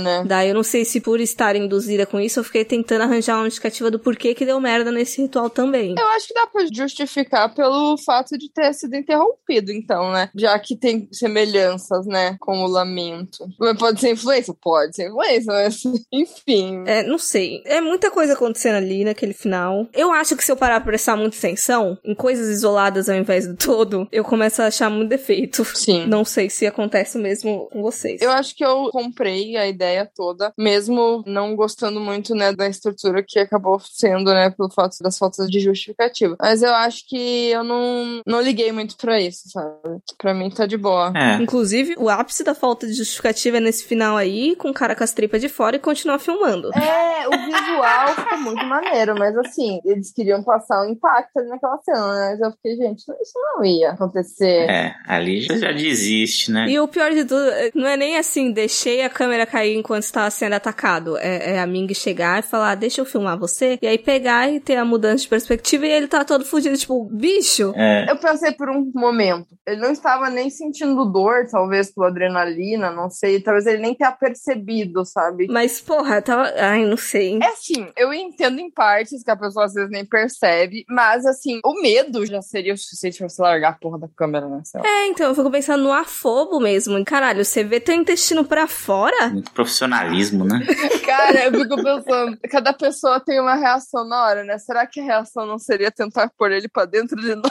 [0.00, 0.24] né?
[0.26, 3.44] Daí eu não sei se por estar induzida com isso, eu fiquei tentando arranjar uma
[3.44, 5.94] justificativa do porquê que deu merda nesse ritual também.
[5.98, 10.30] Eu acho que dá pra justificar pelo fato de ter sido interrompido, então, né?
[10.34, 13.46] Já que tem semelhanças, né, com o lamento.
[13.58, 14.54] Mas pode ser influência?
[14.60, 15.82] Pode ser influência, mas
[16.12, 16.84] enfim.
[16.86, 17.62] É, não sei.
[17.64, 19.86] É muita coisa acontecendo ali naquele final.
[19.92, 23.46] Eu acho que se eu parar pra prestar muita atenção em coisas isoladas ao invés
[23.46, 25.64] do todo, eu começo a achar muito defeito.
[25.64, 26.06] Sim.
[26.06, 28.20] Não sei se acontece mesmo com vocês.
[28.20, 33.24] Eu acho que eu comprei a ideia toda, mesmo não gostando muito, né, da estrutura
[33.26, 36.36] que acabou sendo, né, pelo fato das faltas de justificativa.
[36.40, 40.00] Mas eu acho que eu não, não liguei muito pra isso, sabe?
[40.18, 41.12] Pra mim tá de boa.
[41.14, 41.34] É.
[41.36, 45.04] Inclusive, o ápice da falta de justificativa é nesse final aí, com o cara com
[45.04, 46.70] as tripas de fora e continuar filmando.
[46.74, 51.78] É, o visual ficou muito maneiro, mas assim, eles queriam passar um impacto ali naquela
[51.78, 52.30] cena, né?
[52.30, 54.70] Mas eu fiquei, gente, isso não ia acontecer.
[54.70, 56.68] É, ali já, já desiste, né?
[56.68, 60.30] E o pior de tudo, não é nem assim, deixei a câmera cair enquanto estava
[60.30, 61.18] sendo atacado.
[61.18, 63.78] É, é a Ming chegar e falar, deixa eu filmar você.
[63.82, 67.04] E aí pegar e ter a mudança de perspectiva e ele tá todo fudido, tipo,
[67.04, 67.74] bicho.
[67.76, 68.10] É.
[68.10, 73.10] Eu pensei por um momento, ele não estava nem sentindo dor, talvez pela adrenalina, não
[73.10, 75.46] sei, talvez ele nem tenha percebido, sabe?
[75.50, 76.50] Mas, porra, tava.
[76.56, 77.38] Ai, não sei.
[77.42, 81.60] É assim, eu entendo em partes que a pessoa às vezes nem percebe, mas assim,
[81.62, 84.62] o medo já seria o suficiente pra você largar a porra da câmera, né?
[84.82, 87.04] É, então, eu fico pensando no afobo mesmo.
[87.04, 89.09] Caralho, você vê teu intestino pra fora?
[89.32, 90.60] Muito profissionalismo, né?
[91.04, 94.58] Cara, eu fico pensando, cada pessoa tem uma reação na hora, né?
[94.58, 97.50] Será que a reação não seria tentar pôr ele pra dentro de novo?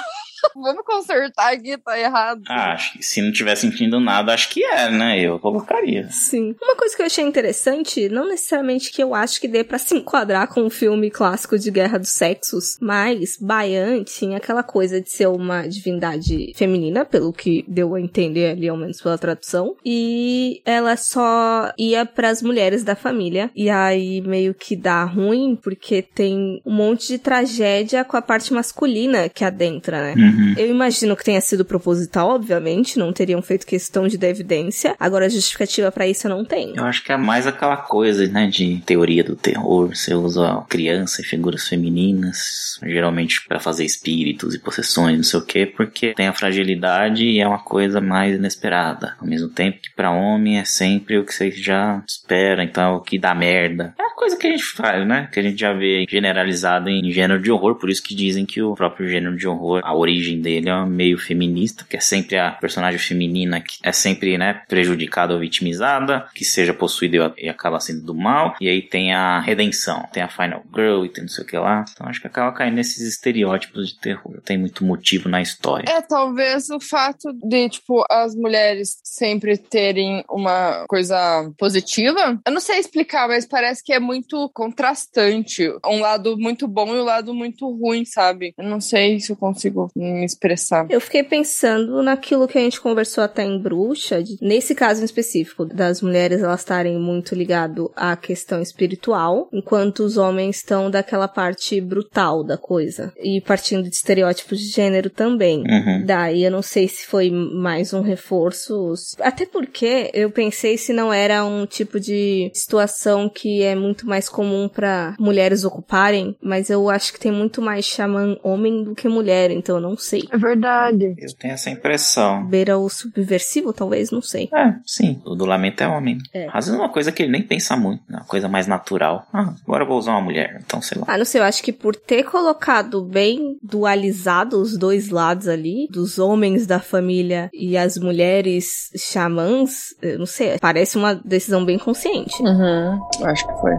[0.55, 2.41] Vamos consertar aqui, tá errado.
[2.47, 5.19] Ah, acho que se não tiver sentindo nada, acho que é, né?
[5.19, 6.07] Eu colocaria.
[6.09, 6.55] Sim.
[6.61, 9.95] Uma coisa que eu achei interessante, não necessariamente que eu acho que dê para se
[9.95, 15.09] enquadrar com um filme clássico de Guerra dos Sexos, mas Bayan tinha aquela coisa de
[15.09, 20.61] ser uma divindade feminina, pelo que deu a entender ali, ao menos pela tradução, e
[20.65, 26.01] ela só ia para as mulheres da família, e aí meio que dá ruim, porque
[26.01, 30.13] tem um monte de tragédia com a parte masculina que adentra, né?
[30.17, 30.38] Uhum.
[30.57, 34.95] Eu imagino que tenha sido proposital, obviamente, não teriam feito questão de dar evidência.
[34.99, 36.75] Agora, justificativa para isso eu não tenho.
[36.75, 39.95] Eu acho que é mais aquela coisa, né, de teoria do terror.
[39.95, 45.45] Você usa criança e figuras femininas, geralmente para fazer espíritos e possessões, não sei o
[45.45, 49.15] quê, porque tem a fragilidade e é uma coisa mais inesperada.
[49.19, 52.95] Ao mesmo tempo que para homem é sempre o que você já espera, então é
[52.95, 53.93] o que dá merda.
[53.97, 55.29] É a coisa que a gente faz, né?
[55.31, 58.61] Que a gente já vê generalizado em gênero de horror, por isso que dizem que
[58.61, 62.51] o próprio gênero de horror, a origem dele é meio feminista, que é sempre a
[62.51, 68.03] personagem feminina que é sempre, né, prejudicada ou vitimizada, que seja possuída e acaba sendo
[68.03, 71.43] do mal, e aí tem a redenção, tem a final girl e tem não sei
[71.43, 71.85] o que lá.
[71.91, 74.41] Então acho que acaba caindo nesses estereótipos de terror.
[74.43, 75.89] Tem muito motivo na história.
[75.89, 82.39] É, talvez o fato de, tipo, as mulheres sempre terem uma coisa positiva.
[82.45, 85.69] Eu não sei explicar, mas parece que é muito contrastante.
[85.85, 88.53] Um lado muito bom e um lado muito ruim, sabe?
[88.57, 90.85] Eu não sei se eu consigo me expressar.
[90.89, 95.05] Eu fiquei pensando naquilo que a gente conversou até em Bruxa, de- nesse caso em
[95.05, 101.27] específico, das mulheres elas estarem muito ligado à questão espiritual, enquanto os homens estão daquela
[101.27, 103.13] parte brutal da coisa.
[103.17, 105.59] E partindo de estereótipos de gênero também.
[105.59, 106.05] Uhum.
[106.05, 108.93] Daí eu não sei se foi mais um reforço.
[109.19, 114.29] Até porque eu pensei se não era um tipo de situação que é muito mais
[114.29, 119.07] comum para mulheres ocuparem, mas eu acho que tem muito mais xamã homem do que
[119.07, 120.22] mulher, então eu não sei.
[120.30, 121.14] É verdade.
[121.18, 122.44] Eu tenho essa impressão.
[122.46, 124.48] Beira o subversivo, talvez, não sei.
[124.52, 125.20] É, sim.
[125.24, 126.18] O do lamento é homem.
[126.32, 126.46] É.
[126.48, 128.18] Às vezes é uma coisa que ele nem pensa muito, né?
[128.18, 129.26] Uma coisa mais natural.
[129.32, 130.62] Ah, agora eu vou usar uma mulher.
[130.64, 131.04] Então, sei lá.
[131.08, 135.88] Ah, não sei, eu acho que por ter colocado bem dualizado os dois lados ali,
[135.90, 141.78] dos homens da família e as mulheres xamãs, eu não sei, parece uma decisão bem
[141.78, 142.42] consciente.
[142.42, 143.00] Uhum.
[143.24, 143.74] Acho que foi.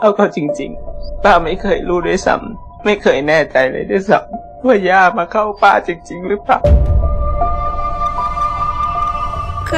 [0.00, 6.59] เอาเข้าจริงๆ ป้าไม่เคยรู้ด้วยซ้ำ ไม่เคยแน่ใจเลยด้วยซ้ำว่าย่ามาเข้าป้าจริง ๆ หรือเปล่า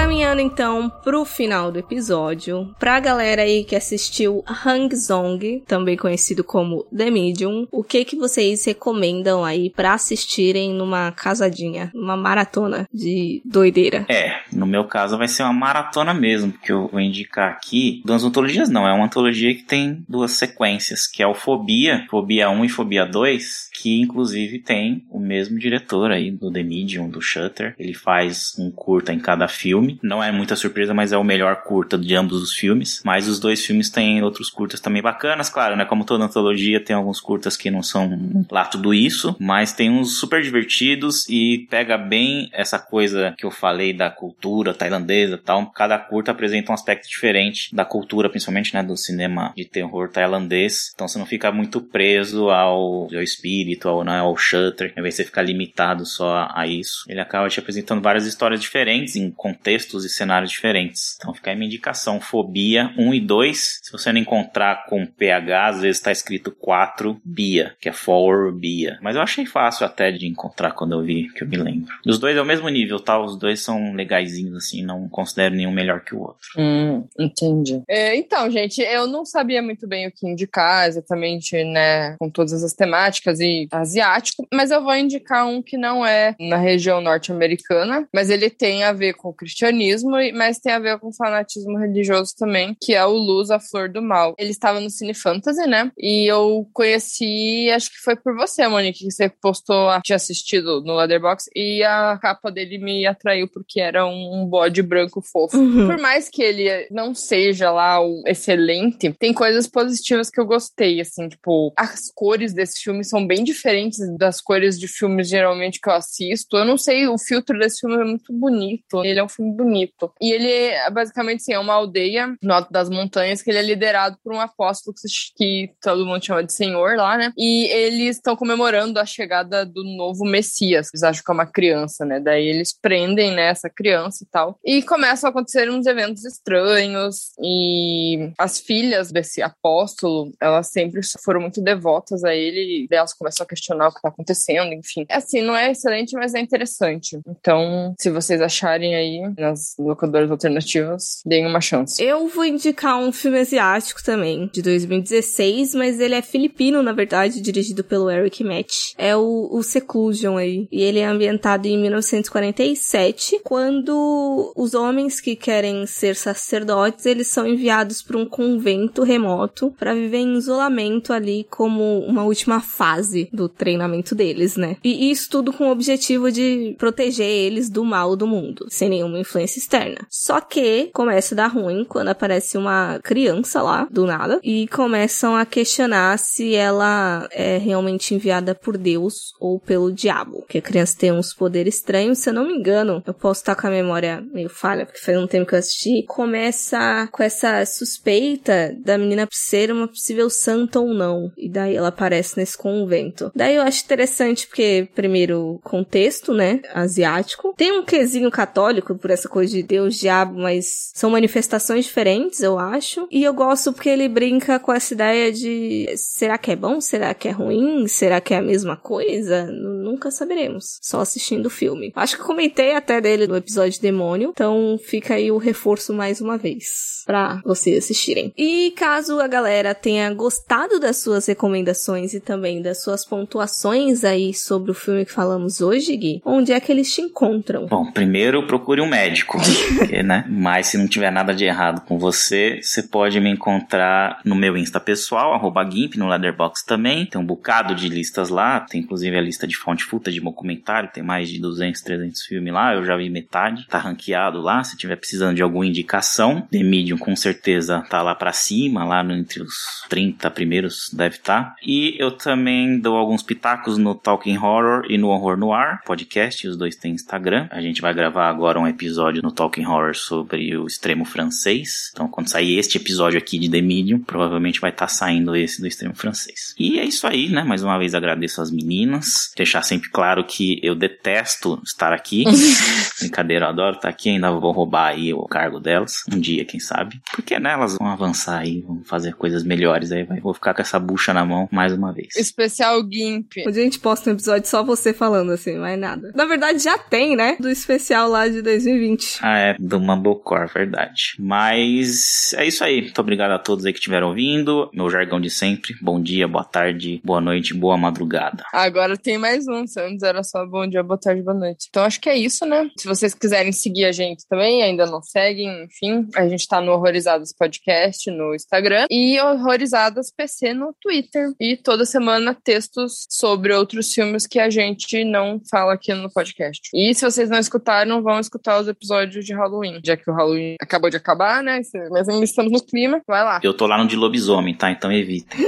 [0.05, 6.43] Caminhando então pro final do episódio, pra galera aí que assistiu Hang Zong, também conhecido
[6.43, 12.87] como The Medium, o que que vocês recomendam aí pra assistirem numa casadinha, numa maratona
[12.93, 14.05] de doideira?
[14.07, 18.23] É, no meu caso vai ser uma maratona mesmo, porque eu vou indicar aqui duas
[18.23, 22.63] antologias, não, é uma antologia que tem duas sequências, que é o Fobia, Fobia 1
[22.63, 27.75] e Fobia 2, que inclusive tem o mesmo diretor aí do The Medium, do Shutter.
[27.77, 29.99] Ele faz um curta em cada filme.
[30.01, 33.01] Não é muita surpresa, mas é o melhor curta de ambos os filmes.
[33.03, 35.85] Mas os dois filmes têm outros curtas também bacanas, claro, né?
[35.85, 40.17] Como toda antologia, tem alguns curtas que não são lá tudo isso, mas tem uns
[40.19, 45.71] super divertidos e pega bem essa coisa que eu falei da cultura tailandesa tal.
[45.71, 50.91] Cada curta apresenta um aspecto diferente da cultura, principalmente, né, do cinema de terror tailandês.
[50.93, 55.15] Então você não fica muito preso ao, ao espírito, ao, né, ao shutter, ao invés
[55.15, 57.05] de você ficar limitado só a isso.
[57.07, 61.15] Ele acaba te apresentando várias histórias diferentes, em contextos e cenários diferentes.
[61.17, 63.79] Então fica aí minha indicação, Fobia 1 e 2.
[63.83, 68.53] Se você não encontrar com PH, às vezes está escrito 4 Bia, que é For
[68.53, 68.97] Bia.
[69.01, 71.93] Mas eu achei fácil até de encontrar quando eu vi, que eu me lembro.
[72.05, 73.19] Os dois é o mesmo nível, tá?
[73.19, 76.47] Os dois são legaisinhos, assim, não considero nenhum melhor que o outro.
[76.57, 77.81] Hum, entendi.
[77.87, 82.63] É, então, gente, eu não sabia muito bem o que indicar exatamente, né, com todas
[82.63, 88.07] as temáticas e asiático, mas eu vou indicar um que não é na região norte-americana,
[88.13, 92.33] mas ele tem a ver com o cristianismo, mas tem a ver com fanatismo religioso
[92.37, 94.35] também, que é o Luz, a Flor do Mal.
[94.37, 99.05] Ele estava no Cine Fantasy, né, e eu conheci, acho que foi por você, Monique,
[99.05, 104.05] que você postou, tinha assistido no Leatherbox, e a capa dele me atraiu porque era
[104.05, 105.57] um, um bode branco fofo.
[105.57, 105.87] Uhum.
[105.87, 111.01] Por mais que ele não seja lá o excelente, tem coisas positivas que eu gostei,
[111.01, 115.89] assim, tipo, as cores desse filme são bem diferentes das cores de filmes geralmente que
[115.89, 116.57] eu assisto.
[116.57, 119.03] Eu não sei, o filtro desse filme é muito bonito.
[119.03, 120.11] Ele é um filme bonito.
[120.21, 123.61] E ele é basicamente assim, é uma aldeia no alto das montanhas que ele é
[123.61, 124.95] liderado por um apóstolo
[125.35, 127.33] que todo mundo chama de Senhor lá, né?
[127.37, 130.89] E eles estão comemorando a chegada do novo Messias.
[130.93, 132.19] Eles acham que é uma criança, né?
[132.19, 134.59] Daí eles prendem né, essa criança e tal.
[134.63, 137.31] E começam a acontecer uns eventos estranhos.
[137.41, 142.87] E as filhas desse apóstolo, elas sempre foram muito devotas a ele.
[142.89, 145.05] E elas começam a questionar o que tá acontecendo, enfim.
[145.09, 147.19] É assim, não é excelente, mas é interessante.
[147.27, 152.03] Então, se vocês acharem aí nas locadoras alternativas, deem uma chance.
[152.03, 157.41] Eu vou indicar um filme asiático também, de 2016, mas ele é filipino, na verdade,
[157.41, 158.93] dirigido pelo Eric Match.
[158.97, 160.67] É o, o Seclusion aí.
[160.71, 167.47] E ele é ambientado em 1947, quando os homens que querem ser sacerdotes, eles são
[167.47, 173.47] enviados para um convento remoto para viver em isolamento ali como uma última fase do
[173.47, 174.77] treinamento deles, né?
[174.83, 179.19] E isso tudo com o objetivo de proteger eles do mal do mundo, sem nenhuma
[179.19, 180.05] influência externa.
[180.09, 185.35] Só que começa a dar ruim quando aparece uma criança lá, do nada, e começam
[185.35, 190.41] a questionar se ela é realmente enviada por Deus ou pelo diabo.
[190.41, 193.55] Porque a criança tem uns poderes estranhos, se eu não me engano, eu posso estar
[193.55, 196.03] com a memória meio falha, porque faz um tempo que eu assisti.
[196.07, 201.31] Começa com essa suspeita da menina ser uma possível santa ou não.
[201.37, 203.04] E daí ela aparece nesse convento.
[203.35, 206.61] Daí eu acho interessante porque, primeiro, contexto, né?
[206.73, 207.53] Asiático.
[207.57, 212.57] Tem um quesinho católico por essa coisa de Deus, diabo, mas são manifestações diferentes, eu
[212.57, 213.07] acho.
[213.11, 216.79] E eu gosto porque ele brinca com essa ideia de será que é bom?
[216.81, 217.87] Será que é ruim?
[217.87, 219.45] Será que é a mesma coisa?
[219.45, 220.77] Nunca saberemos.
[220.81, 221.91] Só assistindo o filme.
[221.95, 226.37] Acho que comentei até dele no episódio Demônio, então fica aí o reforço mais uma
[226.37, 228.33] vez para vocês assistirem.
[228.37, 234.33] E caso a galera tenha gostado das suas recomendações e também das suas pontuações aí
[234.33, 237.65] sobre o filme que falamos hoje, Gui, onde é que eles te encontram?
[237.65, 239.39] Bom, primeiro procure um médico,
[239.77, 240.25] porque, né?
[240.29, 244.55] Mas se não tiver nada de errado com você, você pode me encontrar no meu
[244.55, 247.07] Insta pessoal, arroba Gimp, no Leatherbox também.
[247.07, 250.89] Tem um bocado de listas lá, tem inclusive a lista de fonte futa de documentário,
[250.93, 254.77] tem mais de 200, 300 filmes lá, eu já vi metade, tá ranqueado lá, se
[254.77, 259.13] tiver precisando de alguma indicação, The Medium com certeza tá lá para cima, lá no,
[259.13, 259.55] entre os
[259.89, 261.25] 30 primeiros deve estar.
[261.25, 261.55] Tá.
[261.65, 266.55] E eu também dou alguns pitacos no Talking Horror e no Horror Noir podcast, os
[266.55, 267.47] dois têm Instagram.
[267.49, 271.89] A gente vai gravar agora um episódio no Talking Horror sobre o extremo francês.
[271.91, 275.59] Então, quando sair este episódio aqui de The Medium, provavelmente vai estar tá saindo esse
[275.59, 276.53] do extremo francês.
[276.59, 277.43] E é isso aí, né?
[277.43, 279.31] Mais uma vez agradeço as meninas.
[279.35, 282.23] Deixar sempre claro que eu detesto estar aqui.
[283.01, 284.09] Brincadeira, eu adoro estar aqui.
[284.09, 286.03] Ainda vou roubar aí o cargo delas.
[286.13, 287.01] Um dia, quem sabe.
[287.15, 290.03] Porque né, elas vão avançar aí, vão fazer coisas melhores aí.
[290.21, 292.15] Vou ficar com essa bucha na mão mais uma vez.
[292.15, 293.47] Especial GIMP.
[293.47, 296.11] Hoje a gente posta um episódio só você falando assim, mais nada.
[296.15, 297.37] Na verdade já tem, né?
[297.39, 299.19] Do especial lá de 2020.
[299.21, 301.15] Ah, é, do Mumblecore, verdade.
[301.19, 302.81] Mas é isso aí.
[302.81, 304.69] Muito obrigado a todos aí que estiveram ouvindo.
[304.73, 305.75] Meu jargão de sempre.
[305.81, 308.43] Bom dia, boa tarde, boa noite, boa madrugada.
[308.53, 309.65] Agora tem mais um.
[309.77, 311.67] Antes era só bom dia, boa tarde, boa noite.
[311.69, 312.69] Então acho que é isso, né?
[312.77, 316.71] Se vocês quiserem seguir a gente também, ainda não seguem, enfim, a gente tá no
[316.71, 321.31] Horrorizadas Podcast no Instagram e Horrorizadas PC no Twitter.
[321.39, 322.35] E toda semana
[322.65, 326.69] textos sobre outros filmes que a gente não fala aqui no podcast.
[326.73, 329.79] E se vocês não escutaram, vão escutar os episódios de Halloween.
[329.83, 331.61] Já que o Halloween acabou de acabar, né?
[331.91, 333.39] Mas ainda estamos no clima, vai lá.
[333.43, 334.71] Eu tô lá no de lobisomem, tá?
[334.71, 335.35] Então evita.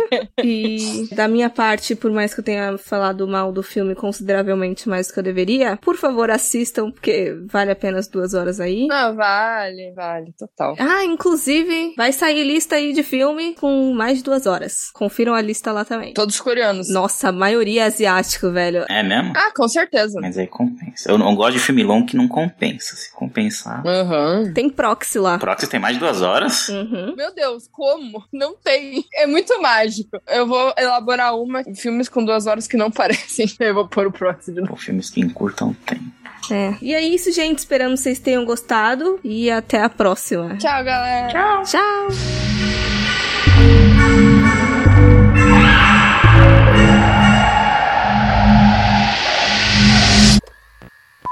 [0.42, 5.08] e da minha parte, por mais que eu tenha falado mal do filme consideravelmente mais
[5.08, 8.86] do que eu deveria, por favor assistam, porque vale apenas duas horas aí.
[8.86, 10.74] Não, vale, vale, total.
[10.78, 14.90] Ah, inclusive, vai sair lista aí de filme com mais de duas horas.
[14.92, 16.14] Confiram a lista lá também.
[16.14, 16.88] Todos coreanos.
[16.88, 18.84] Nossa, a maioria é asiático, velho.
[18.88, 19.32] É mesmo?
[19.36, 20.18] Ah, com certeza.
[20.20, 21.10] Mas aí compensa.
[21.10, 22.96] Eu não gosto de filme longo que não compensa.
[22.96, 23.82] Se compensar.
[23.86, 24.52] Uhum.
[24.52, 25.38] Tem proxy lá.
[25.38, 26.68] Proxy tem mais de duas horas?
[26.68, 27.14] Uhum.
[27.16, 28.24] Meu Deus, como?
[28.32, 29.04] Não tem.
[29.14, 30.20] É muito mágico.
[30.28, 33.46] Eu vou elaborar uma filmes com duas horas que não parecem.
[33.58, 34.76] Eu vou pôr o proxy de novo.
[34.76, 36.04] filmes que encurtam tempo.
[36.50, 36.74] É.
[36.82, 37.58] E é isso, gente.
[37.58, 39.20] Esperamos que vocês tenham gostado.
[39.22, 40.56] E até a próxima.
[40.56, 41.28] Tchau, galera.
[41.28, 41.62] Tchau.
[41.64, 42.89] Tchau.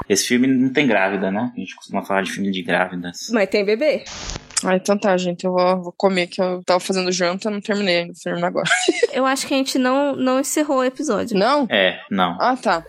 [0.09, 1.53] Esse filme não tem grávida, né?
[1.55, 3.29] A gente costuma falar de filme de grávidas.
[3.31, 4.05] Mas tem bebê.
[4.65, 5.45] Ah, então tá, gente.
[5.45, 8.69] Eu vou, vou comer, que eu tava fazendo janta, não terminei, não termino agora.
[9.13, 11.39] eu acho que a gente não, não encerrou o episódio.
[11.39, 11.67] Não?
[11.71, 12.37] É, não.
[12.41, 12.85] Ah, tá.